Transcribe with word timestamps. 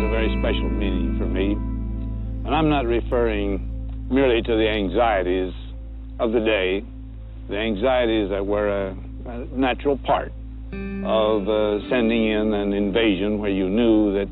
has 0.00 0.06
a 0.06 0.10
very 0.10 0.28
special 0.40 0.70
meaning 0.70 1.18
for 1.18 1.26
me. 1.26 1.52
And 1.52 2.54
I'm 2.54 2.70
not 2.70 2.86
referring 2.86 4.08
merely 4.10 4.40
to 4.42 4.56
the 4.56 4.68
anxieties 4.68 5.52
of 6.18 6.32
the 6.32 6.40
day, 6.40 6.84
the 7.48 7.56
anxieties 7.56 8.30
that 8.30 8.44
were 8.44 8.68
a, 8.68 8.96
a 9.26 9.44
natural 9.52 9.98
part 9.98 10.32
of 10.72 11.48
uh, 11.48 11.88
sending 11.90 12.30
in 12.30 12.54
an 12.54 12.72
invasion 12.72 13.38
where 13.38 13.50
you 13.50 13.68
knew 13.68 14.12
that 14.14 14.28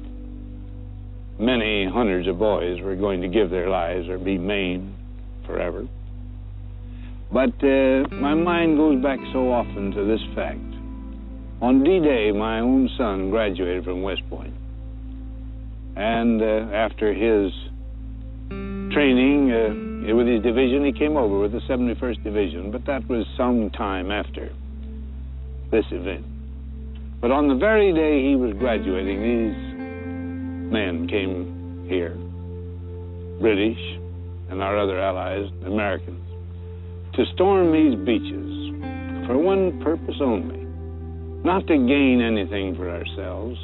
many 1.39 1.87
hundreds 1.87 2.29
of 2.29 2.39
boys 2.39 2.80
were 2.80 2.96
going 2.96 3.21
to 3.21 3.29
give 3.29 3.50
their 3.50 3.69
lives 3.69 4.09
or 4.09 4.19
be 4.19 4.39
maimed 4.39 4.95
forever. 5.46 5.87
But 7.30 7.52
uh, 7.62 8.09
my 8.15 8.35
mind 8.35 8.79
goes 8.79 9.02
back 9.02 9.19
so 9.32 9.52
often 9.52 9.91
to 9.93 10.05
this 10.05 10.21
fact. 10.35 10.60
On 11.60 11.82
D-Day, 11.85 12.32
my 12.32 12.60
own 12.60 12.88
son 12.96 13.30
graduated 13.30 13.85
from 13.85 14.02
West 14.02 14.23
Point. 14.30 14.55
And 15.98 16.41
uh, 16.41 16.73
after 16.73 17.12
his 17.12 17.51
training 18.95 19.51
uh, 19.51 20.15
with 20.15 20.29
his 20.29 20.41
division, 20.45 20.84
he 20.84 20.93
came 20.93 21.16
over 21.16 21.41
with 21.41 21.51
the 21.51 21.61
71st 21.69 22.23
Division, 22.23 22.71
but 22.71 22.87
that 22.87 23.09
was 23.09 23.27
some 23.37 23.69
time 23.71 24.12
after 24.12 24.55
this 25.73 25.84
event. 25.91 26.24
But 27.21 27.33
on 27.33 27.48
the 27.48 27.57
very 27.57 27.93
day 27.93 28.29
he 28.29 28.37
was 28.37 28.55
graduating, 28.61 29.19
these 29.21 30.71
men 30.71 31.09
came 31.09 31.88
here, 31.88 32.15
British 33.41 33.79
and 34.51 34.62
our 34.62 34.79
other 34.79 35.01
allies, 35.01 35.51
Americans, 35.66 36.23
to 37.15 37.24
storm 37.35 37.73
these 37.73 37.99
beaches 38.07 39.27
for 39.27 39.37
one 39.37 39.82
purpose 39.82 40.21
only, 40.21 40.63
not 41.45 41.66
to 41.66 41.76
gain 41.76 42.23
anything 42.23 42.76
for 42.76 42.88
ourselves, 42.88 43.59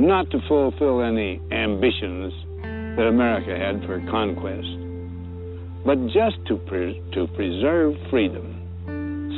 not 0.00 0.30
to 0.30 0.40
fulfill 0.48 1.02
any 1.02 1.40
ambitions 1.52 2.32
that 2.96 3.06
America 3.06 3.56
had 3.56 3.84
for 3.84 4.00
conquest, 4.10 4.66
but 5.84 5.98
just 6.06 6.36
to, 6.48 6.56
pre 6.66 7.02
to 7.12 7.26
preserve 7.36 7.94
freedom, 8.08 8.56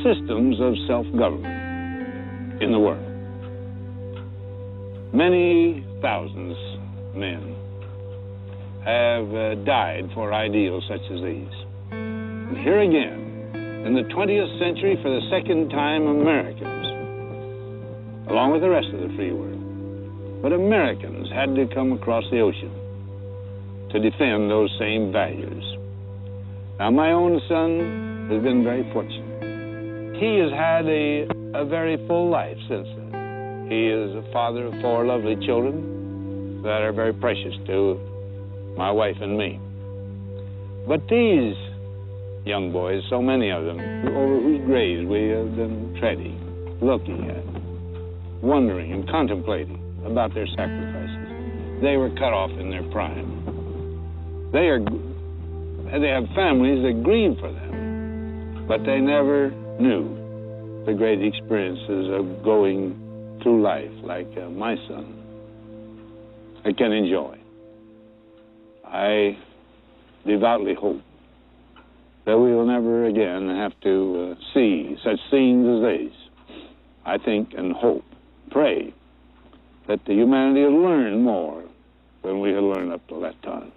systems 0.03 0.59
of 0.61 0.73
self-government 0.87 2.63
in 2.63 2.71
the 2.71 2.79
world. 2.79 3.09
Many 5.13 5.85
thousands 6.01 6.57
men 7.13 7.55
have 8.85 9.27
uh, 9.35 9.55
died 9.63 10.09
for 10.13 10.33
ideals 10.33 10.83
such 10.87 11.03
as 11.11 11.21
these. 11.21 11.55
And 11.91 12.57
here 12.57 12.79
again, 12.79 13.51
in 13.85 13.93
the 13.95 14.03
20th 14.15 14.59
century, 14.59 14.97
for 15.03 15.09
the 15.09 15.21
second 15.29 15.69
time, 15.69 16.07
Americans, 16.07 16.87
along 18.29 18.51
with 18.53 18.61
the 18.61 18.69
rest 18.69 18.87
of 18.93 19.01
the 19.01 19.13
free 19.15 19.31
world, 19.31 19.52
but 20.43 20.51
Americans 20.51 21.29
had 21.31 21.55
to 21.55 21.65
come 21.73 21.93
across 21.93 22.25
the 22.29 22.41
ocean 22.41 22.69
to 23.91 23.97
defend 23.97 24.51
those 24.51 24.69
same 24.77 25.09
values. 25.09 25.63
Now, 26.77 26.91
my 26.91 27.13
own 27.13 27.39
son 27.47 28.27
has 28.29 28.43
been 28.43 28.61
very 28.61 28.83
fortunate. 28.91 30.19
He 30.19 30.39
has 30.43 30.51
had 30.51 30.85
a, 30.85 31.27
a 31.55 31.63
very 31.63 31.95
full 32.07 32.29
life 32.29 32.57
since 32.67 32.87
then. 32.91 33.67
He 33.71 33.87
is 33.87 34.11
a 34.15 34.29
father 34.33 34.65
of 34.67 34.73
four 34.81 35.05
lovely 35.05 35.37
children 35.45 36.61
that 36.63 36.81
are 36.81 36.91
very 36.91 37.13
precious 37.13 37.55
to 37.67 37.95
my 38.75 38.91
wife 38.91 39.15
and 39.21 39.37
me. 39.37 39.61
But 40.85 41.07
these 41.07 41.55
young 42.43 42.71
boys, 42.73 43.01
so 43.09 43.21
many 43.21 43.49
of 43.49 43.63
them, 43.63 43.79
over 43.79 44.41
whose 44.41 44.65
graves 44.65 45.07
we 45.07 45.29
have 45.29 45.55
been 45.55 45.95
treading, 46.01 46.35
looking 46.81 47.29
at, 47.31 48.43
wondering 48.43 48.91
and 48.91 49.09
contemplating, 49.09 49.82
about 50.05 50.33
their 50.33 50.47
sacrifices. 50.47 51.81
They 51.81 51.97
were 51.97 52.09
cut 52.11 52.33
off 52.33 52.51
in 52.51 52.69
their 52.69 52.83
prime. 52.91 54.49
They 54.51 54.69
are 54.69 54.79
they 54.79 56.07
have 56.09 56.25
families 56.35 56.81
that 56.83 57.03
grieve 57.03 57.37
for 57.39 57.51
them, 57.51 58.65
but 58.67 58.83
they 58.85 58.99
never 58.99 59.51
knew 59.79 60.83
the 60.85 60.93
great 60.93 61.23
experiences 61.23 62.09
of 62.11 62.43
going 62.43 63.39
through 63.43 63.61
life 63.61 63.91
like 64.03 64.27
uh, 64.37 64.49
my 64.49 64.75
son 64.87 65.19
I 66.65 66.71
can 66.71 66.91
enjoy. 66.93 67.37
I 68.85 69.37
devoutly 70.25 70.73
hope 70.73 71.01
that 72.25 72.37
we 72.37 72.55
will 72.55 72.65
never 72.65 73.05
again 73.05 73.49
have 73.49 73.73
to 73.81 74.31
uh, 74.31 74.41
see 74.53 74.95
such 75.03 75.19
scenes 75.29 75.67
as 75.67 75.99
these. 75.99 76.19
I 77.05 77.17
think 77.17 77.53
and 77.57 77.73
hope, 77.73 78.05
pray 78.49 78.93
that 79.87 80.05
the 80.05 80.13
humanity 80.13 80.61
had 80.61 80.71
learned 80.73 81.23
more 81.23 81.63
than 82.23 82.39
we 82.39 82.51
had 82.51 82.63
learned 82.63 82.91
up 82.91 83.05
to 83.07 83.19
that 83.21 83.41
time. 83.43 83.71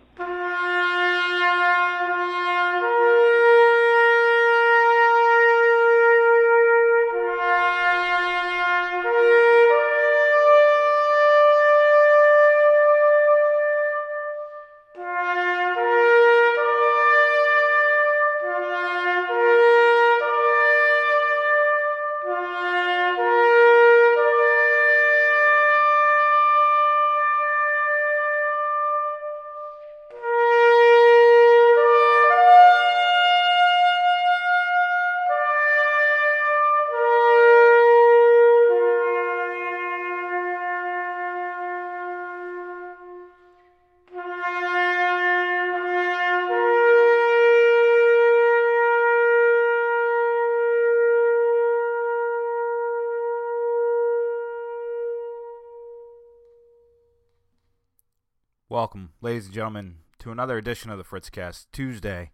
Ladies 59.22 59.46
and 59.46 59.54
gentlemen, 59.54 59.96
to 60.18 60.30
another 60.30 60.58
edition 60.58 60.90
of 60.90 60.98
the 60.98 61.04
Fritzcast, 61.04 61.66
Tuesday, 61.72 62.32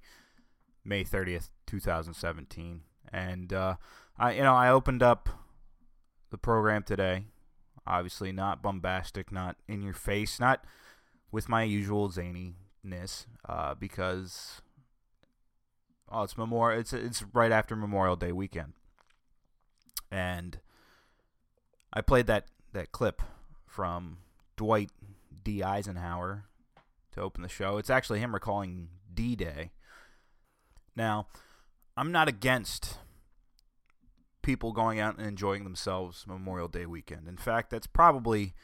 May 0.85 1.05
30th, 1.05 1.49
2017. 1.67 2.81
And 3.13 3.53
uh, 3.53 3.77
I, 4.19 4.33
you 4.33 4.43
know, 4.43 4.55
I 4.55 4.71
opened 4.71 5.03
up 5.03 5.29
the 6.31 6.39
program 6.39 6.83
today. 6.83 7.27
Obviously, 7.87 8.33
not 8.33 8.63
bombastic, 8.63 9.31
not 9.31 9.57
in 9.69 9.83
your 9.83 9.95
face, 9.95 10.41
not 10.41 10.65
with 11.31 11.49
my 11.49 11.63
usual 11.63 12.09
zaniness, 12.11 13.27
uh, 13.49 13.75
because 13.75 14.63
oh, 16.11 16.23
it's 16.23 16.39
Memorial. 16.39 16.79
It's 16.79 16.93
it's 16.93 17.25
right 17.33 17.51
after 17.51 17.75
Memorial 17.75 18.15
Day 18.15 18.31
weekend, 18.31 18.75
and 20.13 20.61
I 21.93 22.03
played 22.03 22.29
that 22.29 22.47
that 22.73 22.93
clip 22.93 23.21
from 23.67 24.19
Dwight 24.57 24.91
D. 25.43 25.61
Eisenhower 25.65 26.45
to 27.13 27.21
open 27.21 27.43
the 27.43 27.49
show. 27.49 27.79
It's 27.79 27.91
actually 27.91 28.21
him 28.21 28.35
recalling 28.35 28.89
D 29.13 29.37
Day. 29.37 29.71
Now, 30.97 31.29
I'm 31.97 32.13
not 32.13 32.29
against 32.29 32.99
people 34.43 34.73
going 34.73 34.99
out 34.99 35.17
and 35.17 35.27
enjoying 35.27 35.65
themselves 35.65 36.25
Memorial 36.27 36.69
Day 36.69 36.87
weekend. 36.87 37.29
In 37.29 37.37
fact, 37.37 37.71
that's 37.71 37.87
probably 37.87 38.55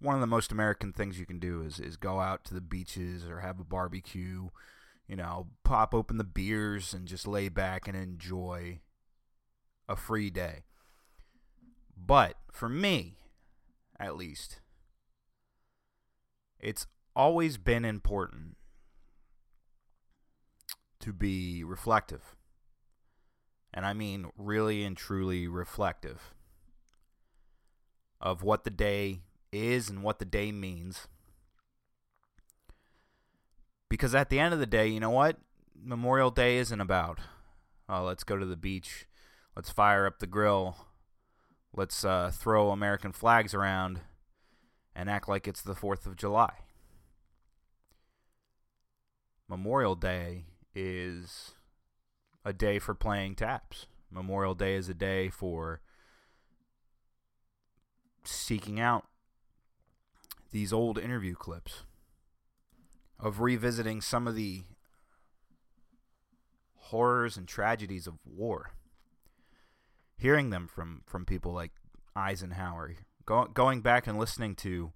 one 0.00 0.14
of 0.14 0.20
the 0.20 0.26
most 0.26 0.52
American 0.52 0.92
things 0.92 1.18
you 1.18 1.26
can 1.26 1.38
do 1.38 1.62
is 1.62 1.80
is 1.80 1.96
go 1.96 2.20
out 2.20 2.44
to 2.44 2.54
the 2.54 2.60
beaches 2.60 3.24
or 3.24 3.40
have 3.40 3.58
a 3.60 3.64
barbecue, 3.64 4.48
you 5.06 5.16
know, 5.16 5.48
pop 5.64 5.94
open 5.94 6.18
the 6.18 6.24
beers 6.24 6.92
and 6.94 7.08
just 7.08 7.26
lay 7.26 7.48
back 7.48 7.88
and 7.88 7.96
enjoy 7.96 8.80
a 9.88 9.96
free 9.96 10.30
day. 10.30 10.64
But 11.96 12.36
for 12.50 12.68
me, 12.68 13.16
at 13.98 14.16
least, 14.16 14.60
it's 16.60 16.86
always 17.18 17.58
been 17.58 17.84
important 17.84 18.56
to 21.00 21.12
be 21.12 21.64
reflective. 21.64 22.36
And 23.74 23.84
I 23.84 23.92
mean 23.92 24.30
really 24.38 24.84
and 24.84 24.96
truly 24.96 25.48
reflective 25.48 26.32
of 28.20 28.42
what 28.44 28.62
the 28.62 28.70
day 28.70 29.22
is 29.52 29.90
and 29.90 30.02
what 30.04 30.20
the 30.20 30.24
day 30.24 30.52
means. 30.52 31.08
Because 33.90 34.14
at 34.14 34.30
the 34.30 34.38
end 34.38 34.54
of 34.54 34.60
the 34.60 34.66
day, 34.66 34.86
you 34.86 35.00
know 35.00 35.10
what? 35.10 35.38
Memorial 35.74 36.30
Day 36.30 36.58
isn't 36.58 36.80
about, 36.80 37.20
oh, 37.88 38.04
let's 38.04 38.24
go 38.24 38.36
to 38.36 38.46
the 38.46 38.56
beach, 38.56 39.06
let's 39.56 39.70
fire 39.70 40.06
up 40.06 40.18
the 40.18 40.26
grill, 40.26 40.76
let's 41.74 42.04
uh, 42.04 42.30
throw 42.32 42.70
American 42.70 43.12
flags 43.12 43.54
around 43.54 44.00
and 44.94 45.08
act 45.08 45.28
like 45.28 45.48
it's 45.48 45.62
the 45.62 45.74
4th 45.74 46.04
of 46.04 46.16
July. 46.16 46.67
Memorial 49.48 49.94
Day 49.94 50.44
is 50.74 51.52
a 52.44 52.52
day 52.52 52.78
for 52.78 52.94
playing 52.94 53.34
taps. 53.34 53.86
Memorial 54.10 54.54
Day 54.54 54.74
is 54.74 54.88
a 54.88 54.94
day 54.94 55.30
for 55.30 55.80
seeking 58.24 58.78
out 58.78 59.06
these 60.50 60.72
old 60.72 60.98
interview 60.98 61.34
clips 61.34 61.84
of 63.18 63.40
revisiting 63.40 64.00
some 64.00 64.26
of 64.28 64.34
the 64.34 64.64
horrors 66.74 67.36
and 67.36 67.48
tragedies 67.48 68.06
of 68.06 68.18
war. 68.24 68.72
Hearing 70.18 70.50
them 70.50 70.66
from, 70.66 71.02
from 71.06 71.24
people 71.24 71.52
like 71.52 71.72
Eisenhower, 72.14 72.96
go, 73.24 73.44
going 73.46 73.80
back 73.80 74.06
and 74.06 74.18
listening 74.18 74.54
to 74.56 74.92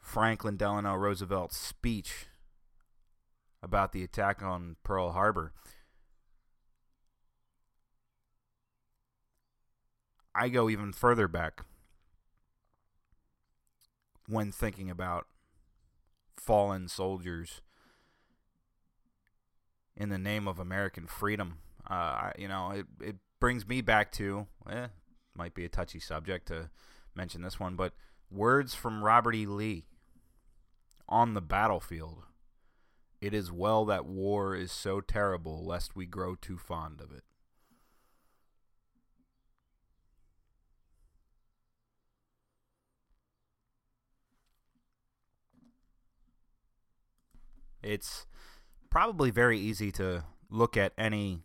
Franklin 0.00 0.56
Delano 0.56 0.94
Roosevelt's 0.94 1.56
speech 1.56 2.26
about 3.62 3.92
the 3.92 4.02
attack 4.02 4.42
on 4.42 4.76
Pearl 4.84 5.12
Harbor. 5.12 5.52
I 10.34 10.48
go 10.48 10.68
even 10.68 10.92
further 10.92 11.28
back 11.28 11.64
when 14.28 14.52
thinking 14.52 14.90
about 14.90 15.26
fallen 16.36 16.88
soldiers 16.88 17.62
in 19.96 20.10
the 20.10 20.18
name 20.18 20.46
of 20.46 20.58
American 20.58 21.06
freedom. 21.06 21.58
Uh, 21.88 22.30
you 22.38 22.48
know, 22.48 22.70
it, 22.70 22.86
it 23.00 23.16
brings 23.40 23.66
me 23.66 23.80
back 23.80 24.12
to, 24.12 24.46
eh, 24.68 24.88
might 25.34 25.54
be 25.54 25.64
a 25.64 25.68
touchy 25.68 26.00
subject 26.00 26.48
to 26.48 26.70
mention 27.14 27.42
this 27.42 27.58
one, 27.58 27.76
but 27.76 27.94
words 28.30 28.74
from 28.74 29.02
Robert 29.02 29.34
E. 29.34 29.46
Lee 29.46 29.86
on 31.08 31.34
the 31.34 31.40
battlefield. 31.40 32.24
It 33.20 33.32
is 33.32 33.50
well 33.50 33.84
that 33.86 34.06
war 34.06 34.54
is 34.54 34.70
so 34.70 35.00
terrible, 35.00 35.64
lest 35.64 35.96
we 35.96 36.06
grow 36.06 36.34
too 36.34 36.58
fond 36.58 37.00
of 37.00 37.10
it. 37.12 37.24
It's 47.82 48.26
probably 48.90 49.30
very 49.30 49.58
easy 49.58 49.92
to 49.92 50.24
look 50.50 50.76
at 50.76 50.92
any 50.98 51.44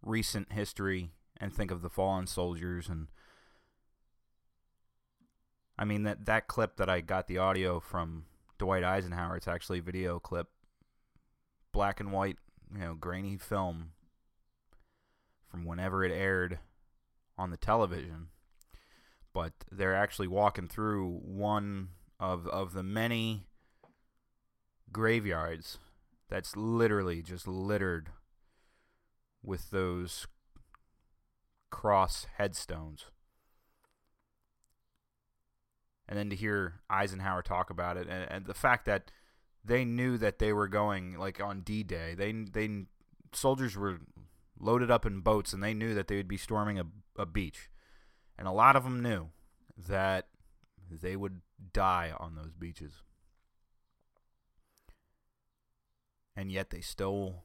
recent 0.00 0.52
history 0.52 1.10
and 1.36 1.52
think 1.52 1.70
of 1.70 1.82
the 1.82 1.90
fallen 1.90 2.26
soldiers 2.26 2.88
and 2.88 3.08
I 5.78 5.84
mean 5.84 6.04
that 6.04 6.26
that 6.26 6.46
clip 6.46 6.76
that 6.76 6.88
I 6.88 7.00
got 7.00 7.26
the 7.26 7.38
audio 7.38 7.80
from 7.80 8.26
Dwight 8.58 8.84
Eisenhower 8.84 9.36
it's 9.36 9.48
actually 9.48 9.78
a 9.80 9.82
video 9.82 10.20
clip 10.20 10.48
black 11.72 12.00
and 12.00 12.12
white 12.12 12.36
you 12.72 12.80
know 12.80 12.94
grainy 12.94 13.36
film 13.36 13.90
from 15.50 15.64
whenever 15.64 16.04
it 16.04 16.12
aired 16.12 16.58
on 17.38 17.50
the 17.50 17.56
television 17.56 18.28
but 19.32 19.52
they're 19.70 19.94
actually 19.94 20.28
walking 20.28 20.68
through 20.68 21.20
one 21.24 21.88
of 22.20 22.46
of 22.48 22.72
the 22.72 22.82
many 22.82 23.46
graveyards 24.92 25.78
that's 26.28 26.56
literally 26.56 27.22
just 27.22 27.46
littered 27.46 28.10
with 29.42 29.70
those 29.70 30.26
cross 31.70 32.26
headstones. 32.36 33.06
And 36.08 36.18
then 36.18 36.30
to 36.30 36.36
hear 36.36 36.80
Eisenhower 36.90 37.42
talk 37.42 37.70
about 37.70 37.96
it, 37.96 38.06
and, 38.08 38.30
and 38.30 38.46
the 38.46 38.54
fact 38.54 38.84
that 38.86 39.10
they 39.64 39.84
knew 39.84 40.18
that 40.18 40.38
they 40.38 40.52
were 40.52 40.68
going 40.68 41.18
like 41.18 41.40
on 41.40 41.60
D-Day, 41.60 42.14
they 42.14 42.32
they 42.32 42.84
soldiers 43.32 43.76
were 43.76 43.98
loaded 44.58 44.90
up 44.90 45.06
in 45.06 45.20
boats, 45.20 45.52
and 45.52 45.62
they 45.62 45.74
knew 45.74 45.94
that 45.94 46.08
they 46.08 46.16
would 46.16 46.28
be 46.28 46.36
storming 46.36 46.78
a, 46.78 46.84
a 47.16 47.26
beach, 47.26 47.70
and 48.38 48.46
a 48.46 48.52
lot 48.52 48.76
of 48.76 48.84
them 48.84 49.02
knew 49.02 49.28
that 49.88 50.28
they 50.90 51.16
would 51.16 51.40
die 51.72 52.12
on 52.18 52.34
those 52.34 52.52
beaches. 52.52 53.02
and 56.36 56.50
yet 56.50 56.70
they 56.70 56.80
still 56.80 57.44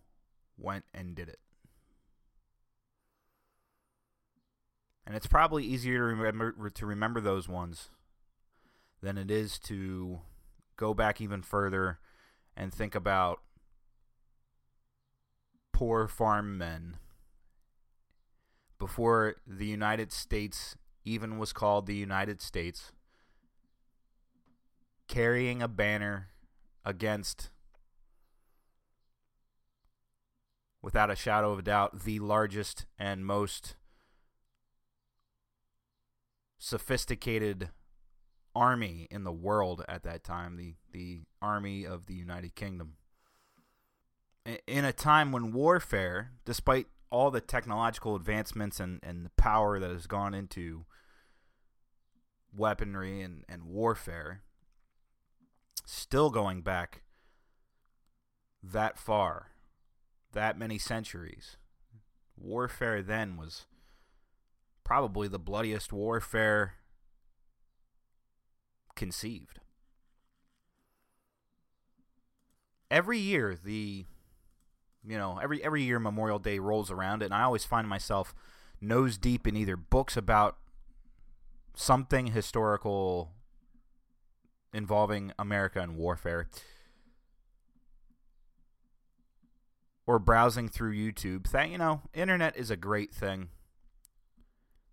went 0.57 0.85
and 0.93 1.15
did 1.15 1.29
it. 1.29 1.39
And 5.05 5.15
it's 5.15 5.27
probably 5.27 5.63
easier 5.63 5.97
to 5.99 6.03
remember 6.15 6.69
to 6.69 6.85
remember 6.85 7.21
those 7.21 7.47
ones 7.47 7.89
than 9.01 9.17
it 9.17 9.31
is 9.31 9.57
to 9.59 10.19
go 10.75 10.93
back 10.93 11.21
even 11.21 11.41
further 11.41 11.99
and 12.57 12.73
think 12.73 12.95
about 12.95 13.39
poor 15.71 16.07
farm 16.07 16.57
men 16.57 16.97
before 18.79 19.35
the 19.45 19.67
United 19.67 20.11
States 20.11 20.75
even 21.05 21.37
was 21.37 21.53
called 21.53 21.85
the 21.85 21.95
United 21.95 22.41
States 22.41 22.91
carrying 25.07 25.61
a 25.61 25.67
banner 25.67 26.29
against 26.83 27.51
without 30.81 31.11
a 31.11 31.15
shadow 31.15 31.51
of 31.51 31.59
a 31.59 31.61
doubt, 31.63 32.03
the 32.03 32.19
largest 32.19 32.85
and 32.97 33.25
most 33.25 33.75
sophisticated 36.57 37.69
army 38.57 39.07
in 39.11 39.23
the 39.23 39.31
world 39.31 39.85
at 39.87 40.01
that 40.01 40.23
time, 40.23 40.57
the, 40.57 40.73
the 40.91 41.21
army 41.43 41.85
of 41.85 42.07
the 42.07 42.15
United 42.15 42.55
Kingdom. 42.55 42.93
In 44.65 44.83
a 44.83 44.91
time 44.91 45.31
when 45.31 45.53
warfare, 45.53 46.31
despite 46.43 46.87
all 47.11 47.29
the 47.29 47.39
technological 47.39 48.15
advancements 48.15 48.79
and, 48.79 48.99
and 49.03 49.23
the 49.23 49.31
power 49.37 49.79
that 49.79 49.91
has 49.91 50.07
gone 50.07 50.33
into 50.33 50.85
weaponry 52.55 53.21
and, 53.21 53.43
and 53.47 53.65
warfare, 53.65 54.41
still 55.85 56.31
going 56.31 56.61
back 56.61 57.03
that 58.63 58.97
far 58.97 59.51
that 60.33 60.57
many 60.57 60.79
centuries. 60.79 61.57
Warfare 62.35 63.03
then 63.03 63.37
was 63.37 63.65
probably 64.83 65.27
the 65.27 65.39
bloodiest 65.39 65.93
warfare 65.93 66.73
conceived. 68.97 69.59
Every 72.91 73.19
year 73.19 73.57
the 73.63 74.05
you 75.07 75.17
know, 75.17 75.39
every 75.41 75.63
every 75.63 75.83
year 75.83 75.99
Memorial 75.99 76.39
Day 76.39 76.59
rolls 76.59 76.91
around 76.91 77.23
and 77.23 77.33
I 77.33 77.43
always 77.43 77.63
find 77.63 77.87
myself 77.87 78.35
nose 78.81 79.17
deep 79.17 79.47
in 79.47 79.55
either 79.55 79.77
books 79.77 80.17
about 80.17 80.57
something 81.73 82.27
historical 82.27 83.31
involving 84.73 85.31
America 85.39 85.79
and 85.79 85.95
warfare 85.95 86.49
or 90.05 90.19
browsing 90.19 90.67
through 90.69 90.93
YouTube. 90.93 91.51
That 91.51 91.69
you 91.69 91.77
know, 91.77 92.01
internet 92.13 92.57
is 92.57 92.71
a 92.71 92.77
great 92.77 93.13
thing. 93.13 93.49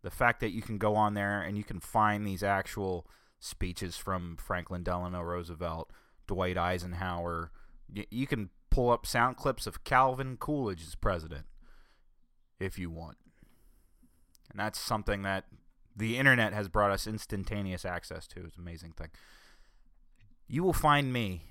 The 0.02 0.10
fact 0.10 0.40
that 0.40 0.50
you 0.50 0.60
can 0.60 0.76
go 0.76 0.96
on 0.96 1.14
there 1.14 1.40
and 1.40 1.56
you 1.56 1.64
can 1.64 1.80
find 1.80 2.26
these 2.26 2.42
actual 2.42 3.06
speeches 3.44 3.96
from 3.96 4.36
Franklin 4.36 4.82
Delano 4.82 5.20
Roosevelt, 5.20 5.90
Dwight 6.26 6.56
Eisenhower. 6.56 7.50
You 8.10 8.26
can 8.26 8.50
pull 8.70 8.90
up 8.90 9.06
sound 9.06 9.36
clips 9.36 9.66
of 9.66 9.84
Calvin 9.84 10.36
Coolidge 10.38 10.82
as 10.82 10.94
president 10.94 11.46
if 12.58 12.78
you 12.78 12.90
want. 12.90 13.18
And 14.50 14.58
that's 14.58 14.78
something 14.78 15.22
that 15.22 15.44
the 15.94 16.16
internet 16.16 16.52
has 16.52 16.68
brought 16.68 16.90
us 16.90 17.06
instantaneous 17.06 17.84
access 17.84 18.26
to. 18.28 18.44
It's 18.44 18.56
an 18.56 18.62
amazing 18.62 18.92
thing. 18.92 19.10
You 20.48 20.62
will 20.62 20.72
find 20.72 21.12
me 21.12 21.42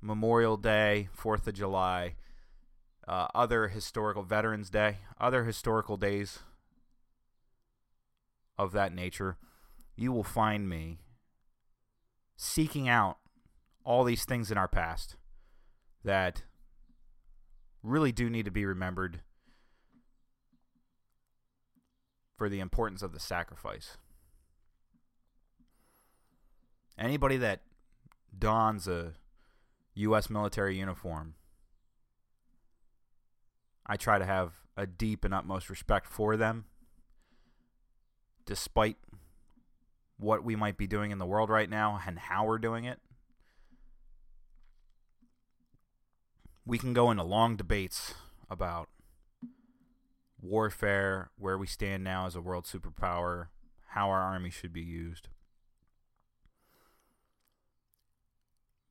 Memorial 0.00 0.56
Day, 0.56 1.08
4th 1.16 1.46
of 1.46 1.54
July, 1.54 2.14
uh, 3.06 3.26
other 3.34 3.68
historical 3.68 4.22
Veterans 4.22 4.70
Day, 4.70 4.98
other 5.20 5.44
historical 5.44 5.96
days 5.96 6.40
of 8.56 8.72
that 8.72 8.94
nature, 8.94 9.38
you 9.96 10.12
will 10.12 10.24
find 10.24 10.68
me 10.68 10.98
seeking 12.42 12.88
out 12.88 13.18
all 13.84 14.02
these 14.02 14.24
things 14.24 14.50
in 14.50 14.58
our 14.58 14.66
past 14.66 15.14
that 16.02 16.42
really 17.84 18.10
do 18.10 18.28
need 18.28 18.44
to 18.44 18.50
be 18.50 18.64
remembered 18.64 19.20
for 22.36 22.48
the 22.48 22.58
importance 22.58 23.00
of 23.00 23.12
the 23.12 23.20
sacrifice. 23.20 23.96
Anybody 26.98 27.36
that 27.36 27.62
dons 28.36 28.88
a 28.88 29.12
U.S. 29.94 30.28
military 30.28 30.76
uniform 30.76 31.34
I 33.86 33.96
try 33.96 34.18
to 34.18 34.24
have 34.24 34.54
a 34.76 34.86
deep 34.86 35.24
and 35.24 35.34
utmost 35.34 35.68
respect 35.68 36.06
for 36.06 36.36
them, 36.36 36.64
despite 38.46 38.96
what 40.22 40.44
we 40.44 40.56
might 40.56 40.76
be 40.76 40.86
doing 40.86 41.10
in 41.10 41.18
the 41.18 41.26
world 41.26 41.50
right 41.50 41.68
now 41.68 42.00
and 42.06 42.18
how 42.18 42.44
we're 42.46 42.58
doing 42.58 42.84
it. 42.84 43.00
We 46.64 46.78
can 46.78 46.92
go 46.92 47.10
into 47.10 47.24
long 47.24 47.56
debates 47.56 48.14
about 48.48 48.88
warfare, 50.40 51.30
where 51.36 51.58
we 51.58 51.66
stand 51.66 52.04
now 52.04 52.26
as 52.26 52.36
a 52.36 52.40
world 52.40 52.64
superpower, 52.64 53.48
how 53.90 54.10
our 54.10 54.20
army 54.20 54.50
should 54.50 54.72
be 54.72 54.80
used. 54.80 55.28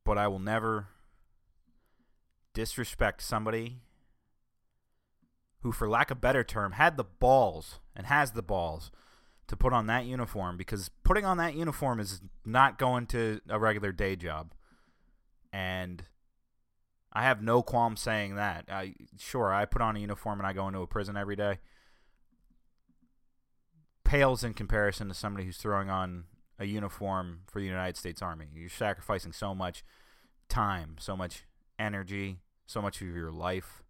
But 0.04 0.18
I 0.18 0.28
will 0.28 0.40
never 0.40 0.88
disrespect 2.54 3.22
somebody 3.22 3.82
who, 5.62 5.72
for 5.72 5.90
lack 5.90 6.12
of 6.12 6.18
a 6.18 6.22
better 6.22 6.44
term, 6.44 6.74
had 6.74 6.98
the 6.98 7.04
balls 7.04 7.80
and 7.96 8.08
has 8.08 8.32
the 8.32 8.42
balls 8.42 8.92
to 9.52 9.58
put 9.58 9.74
on 9.74 9.88
that 9.88 10.06
uniform 10.06 10.56
because 10.56 10.90
putting 11.04 11.26
on 11.26 11.36
that 11.36 11.56
uniform 11.56 12.00
is 12.00 12.22
not 12.46 12.80
going 12.80 13.06
to 13.06 13.42
a 13.50 13.60
regular 13.60 13.92
day 13.92 14.16
job. 14.16 14.54
And 15.52 16.06
I 17.12 17.24
have 17.24 17.44
no 17.44 17.62
qualm 17.62 17.98
saying 17.98 18.36
that. 18.36 18.64
I, 18.70 18.96
sure, 19.20 19.54
I 19.54 19.66
put 19.66 19.82
on 19.82 19.98
a 19.98 20.00
uniform 20.00 20.40
and 20.40 20.48
I 20.48 20.54
go 20.54 20.70
into 20.70 20.80
a 20.80 20.88
prison 20.88 21.18
every 21.18 21.36
day. 21.36 21.60
Pales 24.06 24.42
in 24.42 24.54
comparison 24.54 25.10
to 25.10 25.14
somebody 25.14 25.46
who's 25.46 25.58
throwing 25.58 25.90
on 25.90 26.24
a 26.58 26.64
uniform 26.64 27.42
for 27.48 27.60
the 27.60 27.68
United 27.68 27.98
States 27.98 28.22
Army. 28.22 28.46
You're 28.56 28.70
sacrificing 28.70 29.34
so 29.34 29.54
much 29.54 29.84
time, 30.48 30.96
so 30.98 31.18
much 31.18 31.44
energy, 31.78 32.40
so 32.68 32.82
much 32.82 33.02
of 33.02 33.08
your 33.10 33.32
life. 33.32 33.84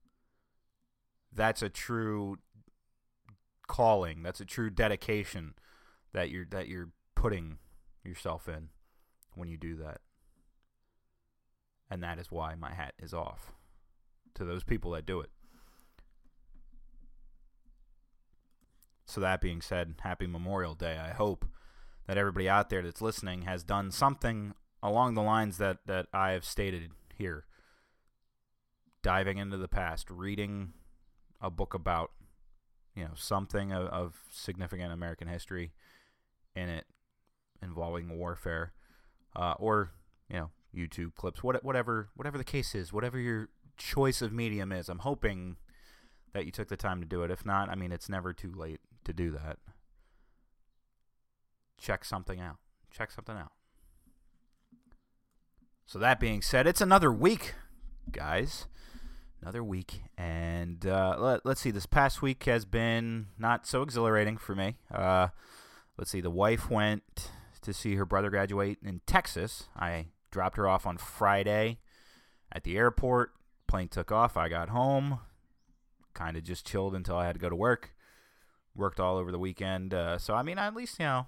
That's 1.31 1.61
a 1.61 1.69
true 1.69 2.39
calling. 3.67 4.23
That's 4.23 4.39
a 4.39 4.45
true 4.45 4.69
dedication 4.69 5.53
that 6.13 6.29
you're 6.29 6.45
that 6.51 6.67
you're 6.67 6.89
putting 7.15 7.57
yourself 8.03 8.47
in 8.47 8.69
when 9.35 9.47
you 9.47 9.57
do 9.57 9.75
that. 9.75 10.01
And 11.89 12.01
that 12.03 12.19
is 12.19 12.31
why 12.31 12.55
my 12.55 12.73
hat 12.73 12.93
is 12.99 13.13
off 13.13 13.51
to 14.35 14.45
those 14.45 14.63
people 14.63 14.91
that 14.91 15.05
do 15.05 15.19
it. 15.19 15.29
So 19.05 19.19
that 19.19 19.41
being 19.41 19.61
said, 19.61 19.95
happy 20.01 20.25
Memorial 20.25 20.73
Day. 20.73 20.97
I 20.97 21.09
hope 21.09 21.45
that 22.07 22.17
everybody 22.17 22.47
out 22.47 22.69
there 22.69 22.81
that's 22.81 23.01
listening 23.01 23.41
has 23.41 23.63
done 23.63 23.91
something 23.91 24.53
along 24.81 25.13
the 25.13 25.21
lines 25.21 25.57
that 25.57 25.79
that 25.85 26.07
I 26.13 26.31
have 26.31 26.45
stated 26.45 26.91
here. 27.17 27.45
Diving 29.03 29.37
into 29.37 29.57
the 29.57 29.67
past, 29.67 30.09
reading 30.09 30.73
a 31.41 31.49
book 31.49 31.73
about 31.73 32.11
you 32.95 33.03
know 33.03 33.11
something 33.15 33.71
of, 33.71 33.87
of 33.87 34.15
significant 34.31 34.91
American 34.91 35.27
history 35.27 35.71
in 36.55 36.69
it 36.69 36.85
involving 37.61 38.17
warfare, 38.17 38.73
uh, 39.35 39.53
or 39.57 39.91
you 40.29 40.37
know 40.37 40.49
YouTube 40.75 41.15
clips, 41.15 41.43
what, 41.43 41.63
whatever 41.63 42.09
whatever 42.15 42.37
the 42.37 42.43
case 42.43 42.75
is, 42.75 42.91
whatever 42.91 43.19
your 43.19 43.49
choice 43.77 44.21
of 44.21 44.31
medium 44.33 44.71
is. 44.71 44.89
I'm 44.89 44.99
hoping 44.99 45.57
that 46.33 46.45
you 46.45 46.51
took 46.51 46.67
the 46.67 46.77
time 46.77 47.01
to 47.01 47.07
do 47.07 47.23
it. 47.23 47.31
If 47.31 47.45
not, 47.45 47.69
I 47.69 47.75
mean, 47.75 47.91
it's 47.91 48.09
never 48.09 48.33
too 48.33 48.51
late 48.55 48.79
to 49.03 49.13
do 49.13 49.31
that. 49.31 49.57
Check 51.77 52.05
something 52.05 52.39
out. 52.39 52.57
Check 52.91 53.11
something 53.11 53.35
out. 53.35 53.51
So 55.85 55.99
that 55.99 56.19
being 56.19 56.41
said, 56.41 56.67
it's 56.67 56.79
another 56.79 57.11
week, 57.11 57.55
guys 58.11 58.67
another 59.41 59.63
week. 59.63 60.03
And 60.17 60.85
uh, 60.85 61.15
let, 61.19 61.45
us 61.45 61.59
see, 61.59 61.71
this 61.71 61.85
past 61.85 62.21
week 62.21 62.43
has 62.43 62.65
been 62.65 63.27
not 63.37 63.65
so 63.65 63.81
exhilarating 63.81 64.37
for 64.37 64.55
me. 64.55 64.77
Uh, 64.93 65.29
let's 65.97 66.11
see, 66.11 66.21
the 66.21 66.29
wife 66.29 66.69
went 66.69 67.31
to 67.61 67.73
see 67.73 67.95
her 67.95 68.05
brother 68.05 68.29
graduate 68.29 68.79
in 68.83 69.01
Texas. 69.05 69.67
I 69.75 70.07
dropped 70.31 70.57
her 70.57 70.67
off 70.67 70.85
on 70.85 70.97
Friday 70.97 71.79
at 72.51 72.63
the 72.63 72.77
airport. 72.77 73.33
Plane 73.67 73.87
took 73.87 74.11
off. 74.11 74.37
I 74.37 74.49
got 74.49 74.69
home, 74.69 75.19
kind 76.13 76.37
of 76.37 76.43
just 76.43 76.65
chilled 76.65 76.95
until 76.95 77.15
I 77.15 77.25
had 77.25 77.35
to 77.35 77.41
go 77.41 77.49
to 77.49 77.55
work. 77.55 77.93
Worked 78.75 78.99
all 78.99 79.17
over 79.17 79.31
the 79.31 79.39
weekend. 79.39 79.93
Uh, 79.93 80.17
so, 80.17 80.33
I 80.33 80.43
mean, 80.43 80.57
at 80.57 80.73
least, 80.73 80.97
you 80.97 81.05
know, 81.05 81.25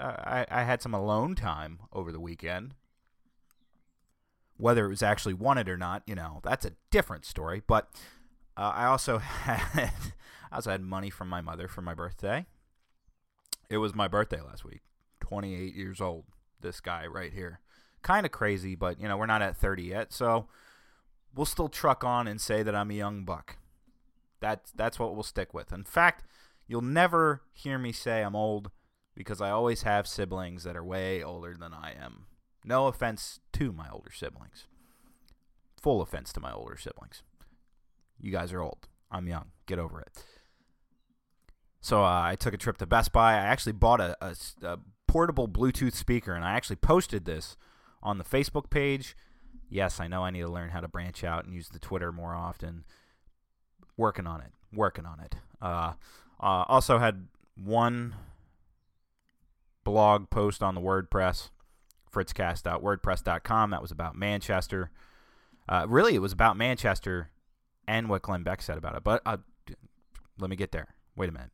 I, 0.00 0.46
I 0.50 0.62
had 0.62 0.80
some 0.80 0.94
alone 0.94 1.34
time 1.34 1.80
over 1.92 2.12
the 2.12 2.20
weekend 2.20 2.74
whether 4.58 4.84
it 4.84 4.90
was 4.90 5.02
actually 5.02 5.34
wanted 5.34 5.68
or 5.68 5.76
not, 5.76 6.02
you 6.06 6.14
know, 6.14 6.40
that's 6.44 6.66
a 6.66 6.72
different 6.90 7.24
story. 7.24 7.62
But 7.66 7.88
uh, 8.56 8.72
I 8.74 8.86
also 8.86 9.18
had 9.18 9.90
I 10.50 10.56
also 10.56 10.70
had 10.70 10.82
money 10.82 11.10
from 11.10 11.28
my 11.28 11.40
mother 11.40 11.68
for 11.68 11.80
my 11.80 11.94
birthday. 11.94 12.46
It 13.70 13.78
was 13.78 13.94
my 13.94 14.08
birthday 14.08 14.40
last 14.40 14.64
week. 14.64 14.80
28 15.20 15.74
years 15.74 16.00
old. 16.00 16.24
This 16.60 16.80
guy 16.80 17.06
right 17.06 17.32
here. 17.32 17.60
Kind 18.02 18.26
of 18.26 18.32
crazy, 18.32 18.74
but 18.74 19.00
you 19.00 19.08
know, 19.08 19.16
we're 19.16 19.26
not 19.26 19.42
at 19.42 19.56
30 19.56 19.84
yet, 19.84 20.12
so 20.12 20.48
we'll 21.34 21.46
still 21.46 21.68
truck 21.68 22.04
on 22.04 22.26
and 22.26 22.40
say 22.40 22.62
that 22.62 22.74
I'm 22.74 22.90
a 22.90 22.94
young 22.94 23.24
buck. 23.24 23.58
That's 24.40 24.70
that's 24.72 24.98
what 24.98 25.14
we'll 25.14 25.24
stick 25.24 25.52
with. 25.52 25.72
In 25.72 25.84
fact, 25.84 26.24
you'll 26.66 26.80
never 26.80 27.42
hear 27.52 27.78
me 27.78 27.92
say 27.92 28.22
I'm 28.22 28.36
old 28.36 28.70
because 29.14 29.40
I 29.40 29.50
always 29.50 29.82
have 29.82 30.06
siblings 30.06 30.64
that 30.64 30.76
are 30.76 30.84
way 30.84 31.22
older 31.22 31.56
than 31.58 31.72
I 31.72 31.92
am. 32.00 32.26
No 32.68 32.86
offense 32.86 33.40
to 33.54 33.72
my 33.72 33.88
older 33.90 34.10
siblings. 34.12 34.66
Full 35.80 36.02
offense 36.02 36.34
to 36.34 36.40
my 36.40 36.52
older 36.52 36.76
siblings. 36.76 37.22
You 38.20 38.30
guys 38.30 38.52
are 38.52 38.60
old. 38.60 38.88
I'm 39.10 39.26
young. 39.26 39.52
Get 39.64 39.78
over 39.78 40.02
it. 40.02 40.22
So 41.80 42.04
uh, 42.04 42.20
I 42.24 42.36
took 42.36 42.52
a 42.52 42.58
trip 42.58 42.76
to 42.78 42.86
Best 42.86 43.10
Buy. 43.10 43.32
I 43.32 43.46
actually 43.46 43.72
bought 43.72 44.02
a, 44.02 44.18
a, 44.20 44.36
a 44.62 44.78
portable 45.06 45.48
Bluetooth 45.48 45.94
speaker, 45.94 46.34
and 46.34 46.44
I 46.44 46.52
actually 46.52 46.76
posted 46.76 47.24
this 47.24 47.56
on 48.02 48.18
the 48.18 48.24
Facebook 48.24 48.68
page. 48.68 49.16
Yes, 49.70 49.98
I 49.98 50.06
know 50.06 50.24
I 50.24 50.30
need 50.30 50.42
to 50.42 50.50
learn 50.50 50.68
how 50.68 50.80
to 50.80 50.88
branch 50.88 51.24
out 51.24 51.46
and 51.46 51.54
use 51.54 51.70
the 51.70 51.78
Twitter 51.78 52.12
more 52.12 52.34
often. 52.34 52.84
Working 53.96 54.26
on 54.26 54.42
it. 54.42 54.52
Working 54.74 55.06
on 55.06 55.20
it. 55.20 55.36
Uh, 55.62 55.94
uh, 56.38 56.64
also 56.68 56.98
had 56.98 57.28
one 57.56 58.14
blog 59.84 60.28
post 60.28 60.62
on 60.62 60.74
the 60.74 60.82
WordPress 60.82 61.48
fritzcast.wordpress.com. 62.12 63.70
That 63.70 63.82
was 63.82 63.90
about 63.90 64.16
Manchester. 64.16 64.90
Uh, 65.68 65.86
really, 65.88 66.14
it 66.14 66.22
was 66.22 66.32
about 66.32 66.56
Manchester 66.56 67.30
and 67.86 68.08
what 68.08 68.22
Glenn 68.22 68.42
Beck 68.42 68.62
said 68.62 68.78
about 68.78 68.96
it. 68.96 69.04
But 69.04 69.22
uh, 69.26 69.38
let 70.38 70.50
me 70.50 70.56
get 70.56 70.72
there. 70.72 70.94
Wait 71.16 71.28
a 71.28 71.32
minute. 71.32 71.50